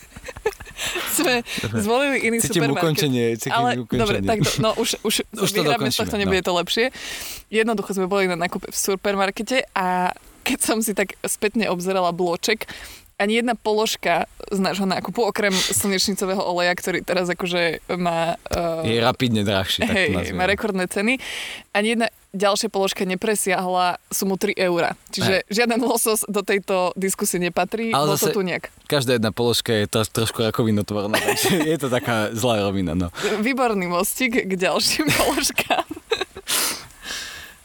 sme 1.17 1.41
zvolili 1.81 2.29
iný 2.29 2.37
Cítim 2.45 2.69
supermarket. 2.69 2.85
ukončenie, 2.85 3.25
cítim 3.41 3.57
Ale 3.57 3.81
ukončenie. 3.81 4.01
dobre, 4.05 4.17
tak 4.21 4.39
to, 4.45 4.51
no 4.61 4.71
už, 4.77 5.01
už, 5.03 5.15
Už 5.45 5.51
to 5.53 5.65
dokončíme, 5.65 6.05
tohto, 6.05 6.17
no. 6.17 6.21
nebude 6.21 6.43
to 6.45 6.53
lepšie. 6.53 6.93
Jednoducho 7.49 7.97
sme 7.97 8.07
boli 8.07 8.29
na 8.29 8.37
nákupe 8.37 8.69
v 8.69 8.77
supermarkete 8.77 9.65
a 9.73 10.13
keď 10.45 10.59
som 10.63 10.79
si 10.85 10.93
tak 10.95 11.17
spätne 11.25 11.73
obzerala 11.73 12.13
bloček, 12.13 12.69
ani 13.17 13.41
jedna 13.41 13.57
položka 13.57 14.29
z 14.53 14.61
nášho 14.61 14.85
nákupu, 14.85 15.25
okrem 15.25 15.53
slnečnicového 15.53 16.45
oleja, 16.45 16.77
ktorý 16.77 17.01
teraz 17.01 17.33
akože 17.33 17.81
má... 17.97 18.37
Uh, 18.53 18.85
Je 18.85 19.01
rapidne 19.01 19.41
drahší, 19.41 19.89
tak 19.89 19.89
to 19.89 19.97
hej, 19.97 20.09
nazviem. 20.13 20.37
má 20.37 20.45
rekordné 20.45 20.85
ceny. 20.85 21.17
Ani 21.73 21.97
jedna 21.97 22.13
ďalšia 22.37 22.69
položka 22.69 23.09
nepresiahla 23.09 23.97
sumu 24.13 24.37
3 24.37 24.61
eurá. 24.61 24.93
Čiže 25.09 25.49
žiaden 25.49 25.81
losos 25.81 26.29
do 26.29 26.45
tejto 26.45 26.93
diskusie 26.93 27.41
nepatrí. 27.41 27.97
Ale 27.97 28.13
bol 28.13 28.21
to 28.21 28.37
tu 28.37 28.45
nejak. 28.45 28.69
Každá 28.85 29.17
jedna 29.17 29.33
položka 29.33 29.73
je 29.73 29.89
to, 29.89 30.05
trošku 30.05 30.45
rakovinotvorná, 30.45 31.17
takže 31.17 31.49
je 31.73 31.77
to 31.81 31.89
taká 31.89 32.37
zlá 32.37 32.61
rovina, 32.69 32.93
no. 32.93 33.09
Výborný 33.41 33.89
mostík 33.89 34.45
k 34.45 34.53
ďalším 34.53 35.09
položkám. 35.25 35.89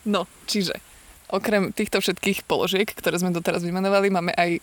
No, 0.07 0.23
čiže 0.47 0.79
okrem 1.27 1.75
týchto 1.75 1.99
všetkých 1.99 2.47
položiek, 2.47 2.87
ktoré 2.87 3.19
sme 3.19 3.35
doteraz 3.35 3.63
vymenovali, 3.63 4.07
máme 4.11 4.31
aj 4.35 4.59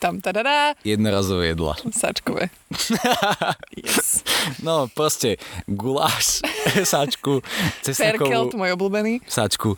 tam 0.00 0.16
tadadá, 0.18 0.72
Jednorazové 0.80 1.52
jedla. 1.52 1.76
sačkové. 1.92 2.48
Yes. 3.76 4.24
No, 4.64 4.88
proste 4.88 5.36
guláš, 5.68 6.40
sačku, 6.88 7.44
Perkelt, 7.44 7.84
cesnakovú 7.84 8.56
môj 8.56 8.70
obľúbený. 8.74 9.14
sačku, 9.28 9.76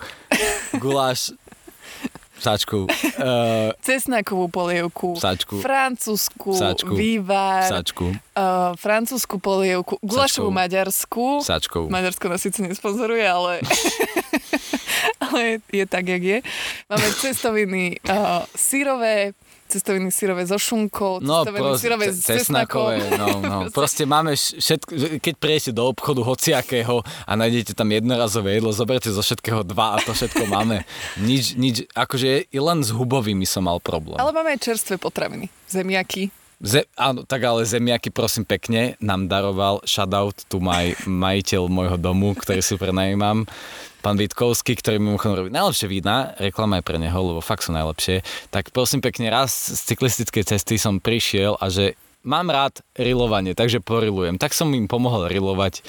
guláš, 0.79 1.35
sačku, 2.39 2.87
uh, 2.87 3.71
Cesnakovú 3.87 4.51
polievku. 4.51 5.15
Sačku. 5.15 5.59
Francúzsku. 5.63 6.55
Sačku. 6.55 6.95
Vývar. 6.95 7.67
sačku, 7.69 8.15
Uh, 8.33 8.73
francúzsku 8.81 9.37
polievku. 9.37 10.01
Gulašovú 10.01 10.49
Sačkovú. 10.49 10.57
maďarsku. 10.57 11.25
sačkou. 11.45 11.83
Maďarsko 11.93 12.33
nás 12.33 12.41
síce 12.41 12.65
nesponzoruje, 12.65 13.21
ale, 13.29 13.61
ale 15.21 15.61
je 15.69 15.85
tak, 15.85 16.09
jak 16.09 16.23
je. 16.25 16.39
Máme 16.89 17.07
cestoviny 17.13 18.01
uh, 18.09 18.49
syrové, 18.57 19.37
cestoviny 19.73 20.13
syrové 20.13 20.45
so 20.45 20.61
šunkou, 20.61 21.25
No, 21.25 21.43
cestoviny 21.43 21.63
proste, 21.65 21.81
syrové 21.81 22.07
s 22.13 22.19
cesnakom. 22.21 22.93
no, 23.17 23.29
no. 23.41 23.59
Proste 23.77 24.05
máme 24.05 24.37
všetko, 24.37 24.93
keď 25.25 25.35
prejete 25.41 25.71
do 25.73 25.89
obchodu 25.89 26.21
hociakého 26.21 27.01
a 27.01 27.33
nájdete 27.33 27.73
tam 27.73 27.89
jednorazové 27.89 28.61
jedlo, 28.61 28.77
zoberte 28.77 29.09
zo 29.09 29.25
všetkého 29.25 29.65
dva 29.65 29.97
a 29.97 30.05
to 30.05 30.13
všetko 30.13 30.45
máme. 30.45 30.85
Nič, 31.29 31.57
nič, 31.57 31.77
akože 31.97 32.53
len 32.53 32.79
s 32.85 32.91
hubovými 32.93 33.49
som 33.49 33.65
mal 33.65 33.81
problém. 33.81 34.21
Ale 34.21 34.35
máme 34.35 34.53
aj 34.53 34.61
čerstvé 34.61 35.01
potraviny. 35.01 35.49
Zemiaky. 35.71 36.42
Ze, 36.63 36.87
áno, 36.95 37.27
tak 37.27 37.43
ale 37.43 37.67
zemiaky, 37.67 38.15
prosím 38.15 38.47
pekne, 38.47 38.95
nám 39.03 39.27
daroval 39.27 39.83
shoutout 39.83 40.47
tu 40.47 40.63
maj, 40.63 40.95
majiteľ 41.11 41.67
môjho 41.67 41.99
domu, 41.99 42.39
ktorý 42.39 42.63
si 42.63 42.79
prenajímam, 42.79 43.51
pán 43.99 44.15
Vitkovský, 44.15 44.79
ktorý 44.79 45.03
mi 45.03 45.11
mimochodom 45.11 45.43
robí 45.43 45.51
najlepšie 45.51 45.91
vína, 45.91 46.39
reklama 46.39 46.79
je 46.79 46.87
pre 46.87 47.03
neho, 47.03 47.19
lebo 47.19 47.43
fakt 47.43 47.67
sú 47.67 47.75
najlepšie. 47.75 48.23
Tak 48.55 48.71
prosím 48.71 49.03
pekne, 49.03 49.35
raz 49.35 49.51
z 49.51 49.91
cyklistickej 49.91 50.55
cesty 50.55 50.79
som 50.79 51.03
prišiel 51.03 51.59
a 51.59 51.67
že 51.67 51.99
mám 52.23 52.47
rád 52.47 52.79
rilovanie, 52.95 53.59
takže 53.59 53.83
porilujem. 53.83 54.39
Tak 54.39 54.55
som 54.55 54.71
im 54.71 54.87
pomohol 54.87 55.27
rilovať 55.27 55.83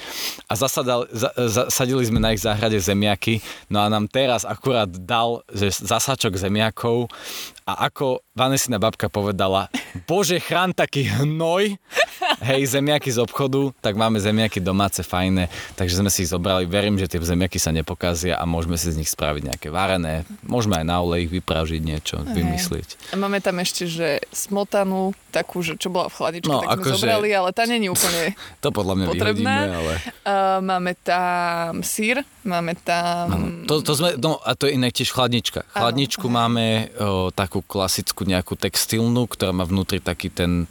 a 0.49 0.57
zasadal, 0.57 1.05
za, 1.13 1.29
zasadili 1.37 2.01
sme 2.01 2.17
na 2.17 2.33
ich 2.33 2.41
záhrade 2.41 2.81
zemiaky, 2.81 3.45
no 3.69 3.85
a 3.85 3.93
nám 3.93 4.09
teraz 4.09 4.41
akurát 4.41 4.89
dal 4.89 5.45
že 5.53 5.69
zasačok 5.69 6.33
zemiakov 6.33 7.13
a 7.69 7.85
ako 7.85 8.25
Vanesina 8.33 8.81
babka 8.81 9.07
povedala, 9.07 9.69
bože 10.07 10.39
chrán 10.39 10.73
taký 10.73 11.03
hnoj, 11.03 11.77
hej, 12.43 12.67
zemiaky 12.67 13.09
z 13.09 13.23
obchodu, 13.23 13.71
tak 13.79 13.95
máme 13.95 14.19
zemiaky 14.19 14.59
domáce, 14.59 14.99
fajné, 15.01 15.47
takže 15.79 16.03
sme 16.03 16.11
si 16.11 16.27
ich 16.27 16.31
zobrali, 16.31 16.67
verím, 16.67 16.99
že 16.99 17.07
tie 17.07 17.23
zemiaky 17.23 17.57
sa 17.57 17.71
nepokazia 17.71 18.35
a 18.37 18.43
môžeme 18.43 18.75
si 18.75 18.91
z 18.91 18.99
nich 18.99 19.09
spraviť 19.09 19.55
nejaké 19.55 19.67
varené, 19.71 20.27
môžeme 20.43 20.77
aj 20.77 20.85
na 20.85 20.99
olej 20.99 21.31
vypražiť 21.31 21.81
niečo, 21.81 22.21
hej. 22.21 22.35
vymyslieť. 22.35 22.89
A 23.11 23.17
máme 23.17 23.39
tam 23.39 23.57
ešte, 23.63 23.87
že 23.87 24.21
smotanu, 24.29 25.15
takú, 25.33 25.65
že 25.65 25.79
čo 25.79 25.89
bola 25.89 26.11
v 26.11 26.15
chladničke, 26.19 26.51
no, 26.51 26.61
tak 26.61 26.83
sme 26.83 26.93
že... 26.93 27.03
zobrali, 27.07 27.29
ale 27.33 27.49
tá 27.55 27.63
není 27.65 27.87
úplne 27.89 28.37
To 28.63 28.69
podľa 28.69 28.93
mňa 28.99 29.07
potrebná. 29.07 29.55
vyhodíme, 29.65 29.79
ale... 29.79 29.93
Uh, 30.21 30.59
máme 30.61 30.93
tam 31.01 31.81
sír, 31.81 32.21
máme 32.43 32.77
tam... 32.83 33.25
Ano, 33.31 33.45
to, 33.65 33.81
to 33.81 33.93
sme, 33.97 34.19
no 34.19 34.37
a 34.43 34.53
to 34.53 34.67
je 34.67 34.75
inak 34.75 34.93
tiež 34.93 35.09
chladnička. 35.15 35.65
Chladničku 35.73 36.27
ano. 36.27 36.35
máme 36.35 36.65
o, 36.99 37.31
takú 37.33 37.63
klasickú 37.63 38.27
nejakú 38.27 38.59
textilnú, 38.59 39.25
ktorá 39.25 39.55
má 39.55 39.63
vnútri 39.63 40.03
taký 40.03 40.29
ten 40.29 40.69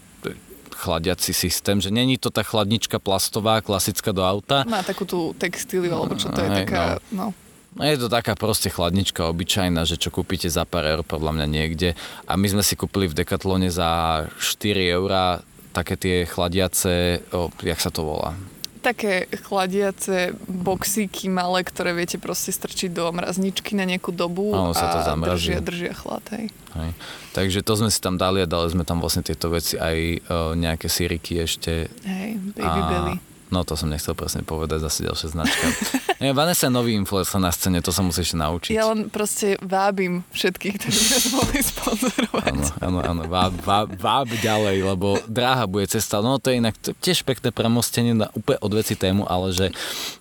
chladiaci 0.83 1.31
systém, 1.31 1.79
že 1.79 1.95
není 1.95 2.19
to 2.19 2.35
tá 2.35 2.43
chladnička 2.43 2.99
plastová, 2.99 3.63
klasická 3.63 4.11
do 4.11 4.27
auta. 4.27 4.67
Má 4.67 4.83
takú 4.83 5.07
tú 5.07 5.31
textíliu, 5.39 5.95
alebo 5.95 6.19
čo 6.19 6.35
to 6.35 6.43
je 6.43 6.51
Aj, 6.51 6.57
taká, 6.67 6.83
no. 7.15 7.31
no. 7.31 7.83
Je 7.87 7.97
to 7.97 8.11
taká 8.11 8.35
proste 8.35 8.69
chladnička 8.69 9.31
obyčajná, 9.31 9.87
že 9.87 9.97
čo 9.97 10.13
kúpite 10.13 10.51
za 10.51 10.67
pár 10.67 10.85
eur 10.85 11.01
podľa 11.07 11.39
mňa 11.41 11.47
niekde. 11.47 11.97
A 12.29 12.37
my 12.37 12.45
sme 12.51 12.61
si 12.67 12.77
kúpili 12.77 13.09
v 13.09 13.17
Decathlone 13.17 13.71
za 13.73 14.27
4 14.37 14.99
eurá 14.99 15.41
také 15.73 15.97
tie 15.97 16.17
chladiace, 16.29 17.25
o, 17.33 17.49
jak 17.65 17.81
sa 17.81 17.89
to 17.89 18.05
volá? 18.05 18.37
Také 18.83 19.31
chladiace 19.47 20.35
boxíky 20.51 21.31
malé, 21.31 21.63
ktoré 21.63 21.95
viete 21.95 22.19
proste 22.19 22.51
strčiť 22.51 22.91
do 22.91 23.07
mrazničky 23.15 23.79
na 23.79 23.87
nejakú 23.87 24.11
dobu 24.11 24.51
Áno, 24.51 24.75
sa 24.75 24.91
to 24.91 24.99
a 25.01 25.07
zamrazí. 25.07 25.55
držia, 25.55 25.59
držia 25.63 25.93
chlad. 25.95 26.25
Hej. 26.35 26.47
Hej. 26.75 26.91
Takže 27.33 27.59
to 27.63 27.73
sme 27.79 27.89
si 27.95 28.03
tam 28.03 28.19
dali 28.19 28.43
a 28.43 28.47
dali 28.51 28.67
sme 28.69 28.83
tam 28.83 28.99
vlastne 28.99 29.23
tieto 29.23 29.47
veci 29.49 29.79
aj 29.79 29.97
o, 29.97 30.59
nejaké 30.59 30.91
síriky 30.91 31.39
ešte. 31.39 31.87
Hej, 32.03 32.31
baby 32.59 32.81
a... 32.83 32.89
belly. 32.91 33.17
No 33.53 33.69
to 33.69 33.77
som 33.77 33.93
nechcel 33.93 34.17
presne 34.17 34.41
povedať, 34.41 34.81
zase 34.81 35.05
ďalšia 35.05 35.29
značka. 35.29 35.67
Nie, 36.25 36.33
Vanessa 36.33 36.67
je 36.67 36.73
nový 36.73 36.97
influencer 36.97 37.37
na 37.37 37.53
scéne, 37.53 37.85
to 37.85 37.93
sa 37.93 38.01
musíš 38.01 38.33
naučiť. 38.33 38.73
Ja 38.73 38.89
len 38.89 39.13
proste 39.13 39.61
vábim 39.61 40.25
všetkých, 40.33 40.75
ktorí 40.81 40.97
nás 40.97 41.25
mohli 41.37 41.61
sponzorovať. 41.61 42.49
Áno, 42.49 42.67
áno, 42.81 42.99
áno, 43.05 43.23
váb, 43.29 43.53
váb, 43.61 43.93
váb 44.01 44.29
ďalej, 44.41 44.81
lebo 44.89 45.21
dráha 45.29 45.69
bude 45.69 45.85
cesta. 45.85 46.25
No 46.25 46.41
to 46.41 46.49
je 46.49 46.65
inak 46.65 46.81
tiež 46.81 47.29
pekné 47.29 47.53
premostenie 47.53 48.17
na 48.17 48.33
úplne 48.33 48.57
odveci 48.65 48.97
tému, 48.97 49.29
ale 49.29 49.53
že 49.53 49.67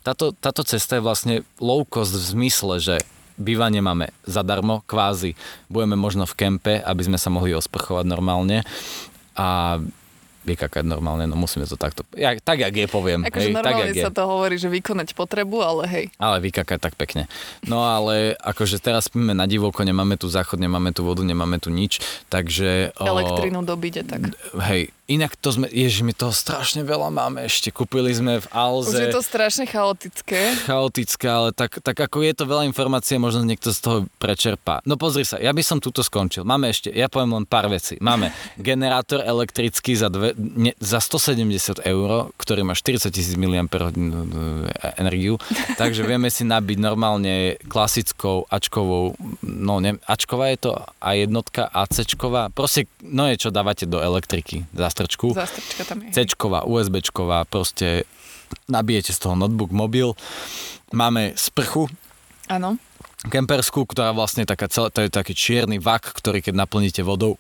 táto, 0.04 0.36
táto 0.36 0.68
cesta 0.68 1.00
je 1.00 1.06
vlastne 1.06 1.36
low 1.64 1.88
cost 1.88 2.12
v 2.12 2.26
zmysle, 2.36 2.84
že 2.84 2.96
bývanie 3.40 3.80
máme 3.80 4.12
zadarmo, 4.28 4.84
kvázi. 4.84 5.40
Budeme 5.72 5.96
možno 5.96 6.28
v 6.28 6.36
kempe, 6.36 6.74
aby 6.84 7.02
sme 7.08 7.16
sa 7.16 7.32
mohli 7.32 7.56
osprchovať 7.56 8.04
normálne. 8.04 8.68
A 9.40 9.80
vykakať 10.42 10.84
normálne, 10.86 11.30
no 11.30 11.38
musíme 11.38 11.70
to 11.70 11.78
takto, 11.78 12.02
ja, 12.18 12.34
tak 12.42 12.66
jak 12.66 12.74
je 12.74 12.88
poviem. 12.90 13.22
Akože 13.26 13.54
normálne 13.54 13.94
tak, 13.94 14.02
sa 14.02 14.10
je. 14.10 14.18
to 14.18 14.24
hovorí, 14.26 14.56
že 14.58 14.68
vykonať 14.74 15.14
potrebu, 15.14 15.62
ale 15.62 15.84
hej. 15.90 16.06
Ale 16.18 16.42
vykakať 16.42 16.80
tak 16.82 16.94
pekne. 16.98 17.30
No 17.70 17.86
ale 17.86 18.34
akože 18.42 18.82
teraz 18.82 19.10
spíme 19.10 19.38
na 19.38 19.46
divoko, 19.46 19.86
nemáme 19.86 20.18
tu 20.18 20.26
záchod, 20.26 20.58
nemáme 20.58 20.90
tu 20.94 21.06
vodu, 21.06 21.22
nemáme 21.22 21.62
tu 21.62 21.70
nič, 21.70 22.02
takže... 22.30 22.94
Elektrínu 22.98 23.62
dobiť 23.62 23.94
tak. 24.06 24.34
Hej, 24.58 24.90
Inak 25.12 25.36
to 25.36 25.52
sme, 25.52 25.68
ježi, 25.68 26.08
my 26.08 26.16
toho 26.16 26.32
strašne 26.32 26.88
veľa 26.88 27.12
máme 27.12 27.44
ešte. 27.44 27.68
Kúpili 27.68 28.16
sme 28.16 28.40
v 28.40 28.48
Alze. 28.56 28.96
Už 28.96 29.04
je 29.12 29.12
to 29.12 29.20
strašne 29.20 29.68
chaotické. 29.68 30.56
Chaotické, 30.64 31.28
ale 31.28 31.52
tak, 31.52 31.84
tak 31.84 32.00
ako 32.00 32.24
je 32.24 32.32
to 32.32 32.48
veľa 32.48 32.64
informácií, 32.72 33.20
možno 33.20 33.44
niekto 33.44 33.76
z 33.76 33.80
toho 33.84 33.98
prečerpá. 34.24 34.80
No 34.88 34.96
pozri 34.96 35.28
sa, 35.28 35.36
ja 35.36 35.52
by 35.52 35.60
som 35.60 35.84
túto 35.84 36.00
skončil. 36.00 36.48
Máme 36.48 36.72
ešte, 36.72 36.96
ja 36.96 37.12
poviem 37.12 37.44
len 37.44 37.44
pár 37.44 37.68
vecí. 37.68 38.00
Máme 38.00 38.32
generátor 38.72 39.20
elektrický 39.20 40.00
za, 40.00 40.08
dve, 40.08 40.32
ne, 40.40 40.72
za 40.80 41.04
170 41.04 41.84
eur, 41.84 42.32
ktorý 42.40 42.64
má 42.64 42.72
40 42.72 43.12
tisíc 43.12 43.36
mAh 43.36 43.68
energiu, 44.96 45.36
takže 45.76 46.08
vieme 46.08 46.32
si 46.32 46.48
nabiť 46.48 46.78
normálne 46.80 47.60
klasickou 47.68 48.48
Ačkovou, 48.48 49.20
no 49.44 49.84
ne, 49.84 50.00
Ačková 50.08 50.56
je 50.56 50.72
to 50.72 50.72
a 50.80 51.10
jednotka 51.20 51.68
ACčková, 51.68 52.48
proste 52.56 52.88
no 53.04 53.28
je 53.28 53.36
čo 53.36 53.50
dávate 53.52 53.84
do 53.84 54.00
elektriky, 54.00 54.64
zástrčku. 55.02 55.34
Zástrčka 55.34 55.84
tam 55.90 55.98
je. 56.06 56.14
C-čková, 56.14 56.70
USB-čková, 56.70 57.50
proste 57.50 58.06
nabijete 58.70 59.10
z 59.10 59.20
toho 59.26 59.34
notebook, 59.34 59.74
mobil. 59.74 60.14
Máme 60.94 61.34
sprchu. 61.34 61.90
Áno. 62.46 62.78
Kemperskú, 63.26 63.86
ktorá 63.86 64.14
vlastne 64.14 64.46
taká 64.46 64.70
celá, 64.70 64.94
to 64.94 65.02
je 65.02 65.10
taký 65.10 65.34
čierny 65.34 65.78
vak, 65.82 66.14
ktorý 66.14 66.42
keď 66.42 66.58
naplníte 66.58 67.02
vodou, 67.06 67.38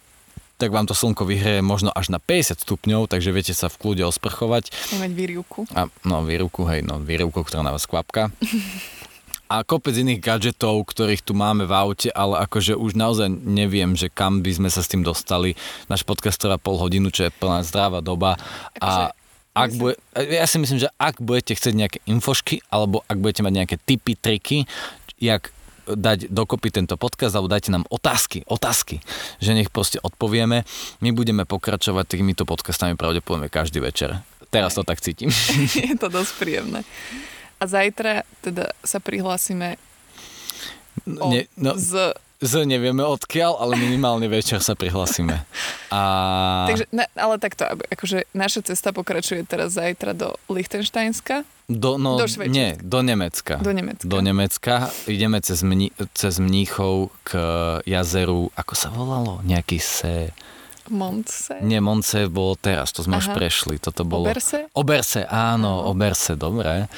tak 0.62 0.70
vám 0.70 0.86
to 0.86 0.94
slnko 0.94 1.26
vyhreje 1.26 1.66
možno 1.66 1.90
až 1.90 2.14
na 2.14 2.22
50 2.22 2.62
stupňov, 2.62 3.10
takže 3.10 3.34
viete 3.34 3.54
sa 3.58 3.66
v 3.66 3.82
kľude 3.82 4.06
osprchovať. 4.06 4.70
Mať 5.02 5.12
výrivku. 5.18 5.66
A, 5.74 5.90
no, 6.06 6.22
výrivku, 6.22 6.70
hej, 6.70 6.86
no, 6.86 7.02
výrivku, 7.02 7.42
ktorá 7.42 7.66
na 7.66 7.74
vás 7.74 7.90
kvapka. 7.90 8.30
a 9.52 9.68
kopec 9.68 9.92
iných 9.92 10.24
gadgetov, 10.24 10.88
ktorých 10.88 11.28
tu 11.28 11.36
máme 11.36 11.68
v 11.68 11.76
aute, 11.76 12.08
ale 12.16 12.40
akože 12.48 12.80
už 12.80 12.96
naozaj 12.96 13.28
neviem, 13.28 14.00
že 14.00 14.08
kam 14.08 14.40
by 14.40 14.56
sme 14.56 14.70
sa 14.72 14.80
s 14.80 14.88
tým 14.88 15.04
dostali. 15.04 15.60
Náš 15.92 16.08
podcast 16.08 16.40
trvá 16.40 16.56
pol 16.56 16.80
hodinu, 16.80 17.12
čo 17.12 17.28
je 17.28 17.36
plná 17.36 17.68
zdravá 17.68 18.00
doba. 18.00 18.40
A 18.80 19.12
akože 19.12 19.20
ak 19.52 19.70
bude, 19.76 19.96
ja 20.16 20.48
si 20.48 20.64
myslím, 20.64 20.80
že 20.80 20.88
ak 20.96 21.20
budete 21.20 21.60
chcieť 21.60 21.76
nejaké 21.76 22.00
infošky, 22.08 22.64
alebo 22.72 23.04
ak 23.04 23.20
budete 23.20 23.44
mať 23.44 23.54
nejaké 23.60 23.76
tipy, 23.84 24.16
triky, 24.16 24.64
jak 25.20 25.52
dať 25.92 26.32
dokopy 26.32 26.72
tento 26.72 26.96
podcast 26.96 27.36
alebo 27.36 27.52
dajte 27.52 27.76
nám 27.76 27.84
otázky, 27.92 28.48
otázky, 28.48 29.04
že 29.44 29.52
nech 29.52 29.68
proste 29.68 30.00
odpovieme. 30.00 30.64
My 31.04 31.10
budeme 31.12 31.44
pokračovať 31.44 32.16
týmito 32.16 32.48
podcastami 32.48 32.96
pravdepodobne 32.96 33.52
každý 33.52 33.84
večer. 33.84 34.24
Teraz 34.48 34.80
to 34.80 34.88
tak 34.88 35.04
cítim. 35.04 35.28
Je 35.76 36.00
to 36.00 36.08
dosť 36.08 36.32
príjemné. 36.40 36.88
A 37.62 37.64
zajtra 37.70 38.26
teda 38.42 38.74
sa 38.82 38.98
prihlásime 38.98 39.78
o, 41.06 41.30
ne, 41.30 41.46
no, 41.56 41.78
z 41.78 42.18
z 42.42 42.66
nevieme 42.66 43.06
odkiaľ, 43.06 43.62
ale 43.62 43.78
minimálne 43.78 44.26
večer 44.26 44.66
sa 44.66 44.74
prihlasíme. 44.74 45.46
A... 45.94 46.02
Takže, 46.74 46.90
ne, 46.90 47.06
ale 47.14 47.38
takto, 47.38 47.70
akože 47.70 48.26
naša 48.34 48.66
cesta 48.66 48.90
pokračuje 48.90 49.46
teraz 49.46 49.78
zajtra 49.78 50.18
do 50.18 50.34
Lichtensteinska. 50.50 51.46
Do, 51.70 52.02
no, 52.02 52.18
do 52.18 52.26
nie, 52.50 52.76
do 52.82 53.06
Nemecka. 53.06 53.62
Do 53.62 53.72
Nemecka. 53.72 54.10
Do 54.10 54.20
Nemecka. 54.26 54.90
Ideme 55.06 55.40
cez, 55.46 55.62
Mni, 55.62 55.94
cez 56.18 56.42
Mníchov 56.42 57.14
k 57.24 57.38
jazeru, 57.86 58.50
ako 58.58 58.74
sa 58.74 58.90
volalo? 58.90 59.46
Nejaký 59.46 59.78
se... 59.78 60.34
Monce? 60.92 61.58
Nie, 61.64 61.80
Monce 61.80 62.28
bolo 62.28 62.60
teraz, 62.60 62.92
to 62.92 63.02
sme 63.02 63.18
Aha. 63.18 63.24
už 63.24 63.28
prešli. 63.34 63.80
Toto 63.80 64.04
bolo... 64.04 64.28
Oberse? 64.28 64.68
Oberse, 64.76 65.24
áno. 65.26 65.88
Oberse, 65.88 66.36
dobre. 66.36 66.92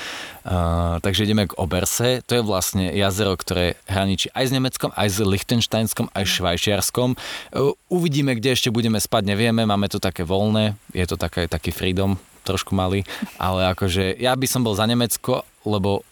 Uh, 0.43 0.99
takže 0.99 1.23
ideme 1.23 1.47
k 1.47 1.55
Oberse, 1.55 2.19
to 2.27 2.35
je 2.35 2.43
vlastne 2.43 2.91
jazero, 2.91 3.31
ktoré 3.39 3.79
hraničí 3.87 4.27
aj 4.35 4.43
s 4.43 4.51
Nemeckom, 4.51 4.91
aj 4.91 5.07
s 5.07 5.17
Lichtensteinskom, 5.23 6.11
aj 6.11 6.25
Švajčiarskom. 6.27 7.15
Uh, 7.55 7.71
uvidíme, 7.87 8.35
kde 8.35 8.51
ešte 8.51 8.67
budeme 8.67 8.99
spať, 8.99 9.23
nevieme, 9.23 9.63
máme 9.63 9.87
to 9.87 10.03
také 10.03 10.27
voľné, 10.27 10.75
je 10.91 11.07
to 11.07 11.15
také, 11.15 11.47
taký 11.47 11.71
freedom, 11.71 12.19
trošku 12.43 12.75
malý, 12.75 13.07
ale 13.39 13.71
akože 13.71 14.19
ja 14.19 14.35
by 14.35 14.43
som 14.43 14.67
bol 14.67 14.75
za 14.75 14.83
Nemecko, 14.83 15.47
lebo 15.63 16.03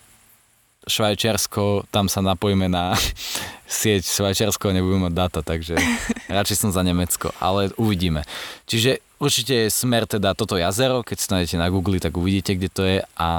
Švajčiarsko, 0.83 1.85
tam 1.87 2.05
sa 2.05 2.19
napojíme 2.19 2.65
na 2.65 2.97
sieť 3.69 4.01
Švajčiarsko, 4.03 4.71
nebudeme 4.71 5.07
mať 5.07 5.13
data, 5.13 5.39
takže 5.39 5.77
radšej 6.31 6.57
som 6.57 6.69
za 6.69 6.81
Nemecko, 6.81 7.29
ale 7.37 7.69
uvidíme. 7.75 8.25
Čiže 8.65 8.99
určite 9.17 9.53
je 9.55 9.69
smer 9.69 10.05
teda 10.05 10.33
toto 10.33 10.55
jazero, 10.55 11.01
keď 11.01 11.17
si 11.17 11.27
nájdete 11.29 11.57
na 11.57 11.69
Google, 11.69 11.97
tak 11.97 12.13
uvidíte, 12.13 12.55
kde 12.55 12.69
to 12.69 12.83
je 12.83 12.97
a 13.15 13.29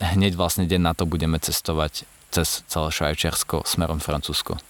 hneď 0.00 0.32
vlastne 0.32 0.64
deň 0.64 0.80
na 0.80 0.92
to 0.92 1.04
budeme 1.04 1.36
cestovať 1.36 2.04
cez 2.30 2.62
celé 2.64 2.88
Švajčiarsko 2.88 3.64
smerom 3.64 3.98
Francúzsko. 3.98 4.60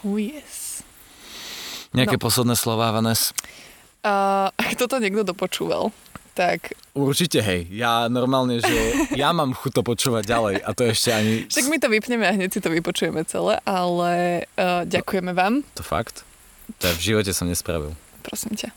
Oh 0.00 0.16
yes. 0.16 0.80
Nejaké 1.90 2.16
No. 2.16 2.22
posledné 2.22 2.54
slová, 2.54 2.94
Vanes? 2.94 3.34
A 4.00 4.48
ak 4.54 4.76
toto 4.80 4.96
niekto 4.96 5.26
dopočúval, 5.26 5.90
tak 6.34 6.74
Určite, 6.90 7.38
hej. 7.38 7.70
Ja 7.70 8.10
normálne, 8.10 8.58
že 8.58 8.76
ja 9.14 9.30
mám 9.30 9.54
chuť 9.54 9.78
to 9.78 9.82
počúvať 9.86 10.26
ďalej 10.26 10.54
a 10.58 10.70
to 10.74 10.90
ešte 10.90 11.14
ani... 11.14 11.34
však 11.46 11.70
my 11.70 11.78
to 11.78 11.86
vypneme 11.86 12.24
a 12.26 12.34
hneď 12.34 12.50
si 12.50 12.60
to 12.60 12.66
vypočujeme 12.66 13.22
celé, 13.30 13.62
ale 13.62 14.44
uh, 14.58 14.82
ďakujeme 14.82 15.30
vám, 15.30 15.62
To 15.78 15.86
fakt? 15.86 16.26
To 16.82 16.90
ja 16.90 16.94
v 16.98 17.02
živote 17.14 17.30
som 17.30 17.46
nespravil. 17.46 17.94
prosím 18.26 18.58
ťa. 18.58 18.74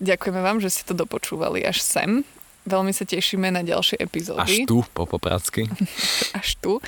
Ďakujeme 0.00 0.40
vám, 0.40 0.62
že 0.62 0.70
ste 0.70 0.82
to 0.86 0.94
dopočúvali 0.94 1.66
až 1.66 1.82
sem. 1.82 2.22
Veľmi 2.64 2.94
sa 2.94 3.04
tešíme 3.04 3.50
na 3.50 3.66
ďalšie 3.66 3.98
epizódy. 4.00 4.64
Až 4.64 4.70
tu, 4.70 4.86
po 4.94 5.04
popracky. 5.04 5.66
až 6.40 6.56
tu. 6.62 6.78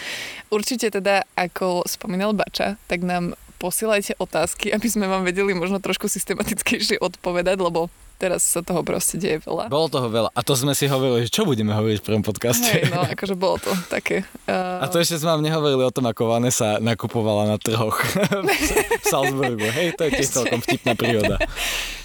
Určite 0.48 0.88
teda, 0.92 1.26
ako 1.34 1.82
spomínal 1.84 2.32
Bača, 2.32 2.78
tak 2.88 3.02
nám 3.02 3.34
posielajte 3.58 4.18
otázky, 4.18 4.74
aby 4.74 4.88
sme 4.90 5.06
vám 5.06 5.22
vedeli 5.22 5.54
možno 5.54 5.78
trošku 5.78 6.10
systematickejšie 6.10 6.98
odpovedať, 6.98 7.62
lebo 7.62 7.86
teraz 8.22 8.46
sa 8.46 8.62
toho 8.62 8.86
proste 8.86 9.18
deje 9.18 9.42
veľa. 9.42 9.66
Bolo 9.66 9.90
toho 9.90 10.06
veľa. 10.06 10.30
A 10.30 10.40
to 10.46 10.54
sme 10.54 10.78
si 10.78 10.86
hovorili, 10.86 11.26
že 11.26 11.34
čo 11.34 11.42
budeme 11.42 11.74
hovoriť 11.74 11.98
v 11.98 12.04
prvom 12.06 12.22
podcaste. 12.22 12.70
Hej, 12.70 12.94
no, 12.94 13.02
akože 13.02 13.34
bolo 13.34 13.58
to 13.58 13.74
také... 13.90 14.22
Uh, 14.46 14.78
A 14.84 14.86
to 14.86 15.02
ešte 15.02 15.18
sme 15.18 15.34
vám 15.34 15.42
nehovorili 15.42 15.82
o 15.82 15.90
tom, 15.90 16.06
ako 16.06 16.30
Vanessa 16.30 16.78
nakupovala 16.78 17.50
na 17.50 17.58
trhoch 17.58 17.98
v 19.02 19.06
Salzburgu. 19.10 19.66
Hej, 19.74 19.98
to 19.98 20.06
je 20.06 20.22
tiež 20.22 20.30
celkom 20.30 20.62
vtipná 20.62 20.94
príhoda. 20.94 21.42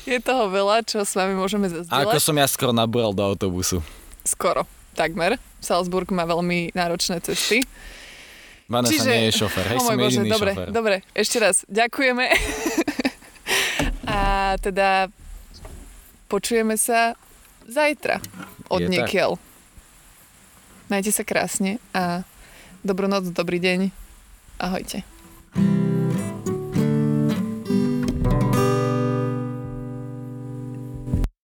Je 0.08 0.24
toho 0.24 0.48
veľa, 0.48 0.88
čo 0.88 1.04
s 1.04 1.20
vami 1.20 1.36
môžeme 1.36 1.68
A 1.68 1.84
ako 2.00 2.16
zazdieľať. 2.16 2.24
som 2.24 2.36
ja 2.40 2.48
skoro 2.48 2.72
nabúral 2.72 3.12
do 3.12 3.28
autobusu. 3.28 3.84
Skoro, 4.24 4.64
takmer. 4.96 5.36
Salzburg 5.60 6.08
má 6.16 6.24
veľmi 6.24 6.72
náročné 6.72 7.20
cesty. 7.20 7.68
Vanessa 8.72 9.04
Čiže- 9.04 9.12
nie 9.12 9.28
je 9.28 9.34
šofer, 9.36 9.66
hej, 9.68 9.76
oh 9.76 9.84
som 9.84 10.00
Bože, 10.00 10.24
dobre, 10.24 10.52
šofer. 10.56 10.68
dobre, 10.72 10.96
ešte 11.12 11.38
raz 11.44 11.68
ďakujeme. 11.68 12.24
a 14.08 14.20
teda 14.64 15.12
počujeme 16.28 16.76
sa 16.76 17.16
zajtra 17.68 18.20
od 18.72 18.84
Je 18.84 18.88
tak. 18.88 18.94
niekiaľ. 18.94 19.32
Majte 20.88 21.12
sa 21.12 21.28
krásne 21.28 21.84
a 21.92 22.24
dobrú 22.84 23.12
noc, 23.12 23.28
dobrý 23.32 23.60
deň. 23.60 23.92
Ahojte. 24.60 25.17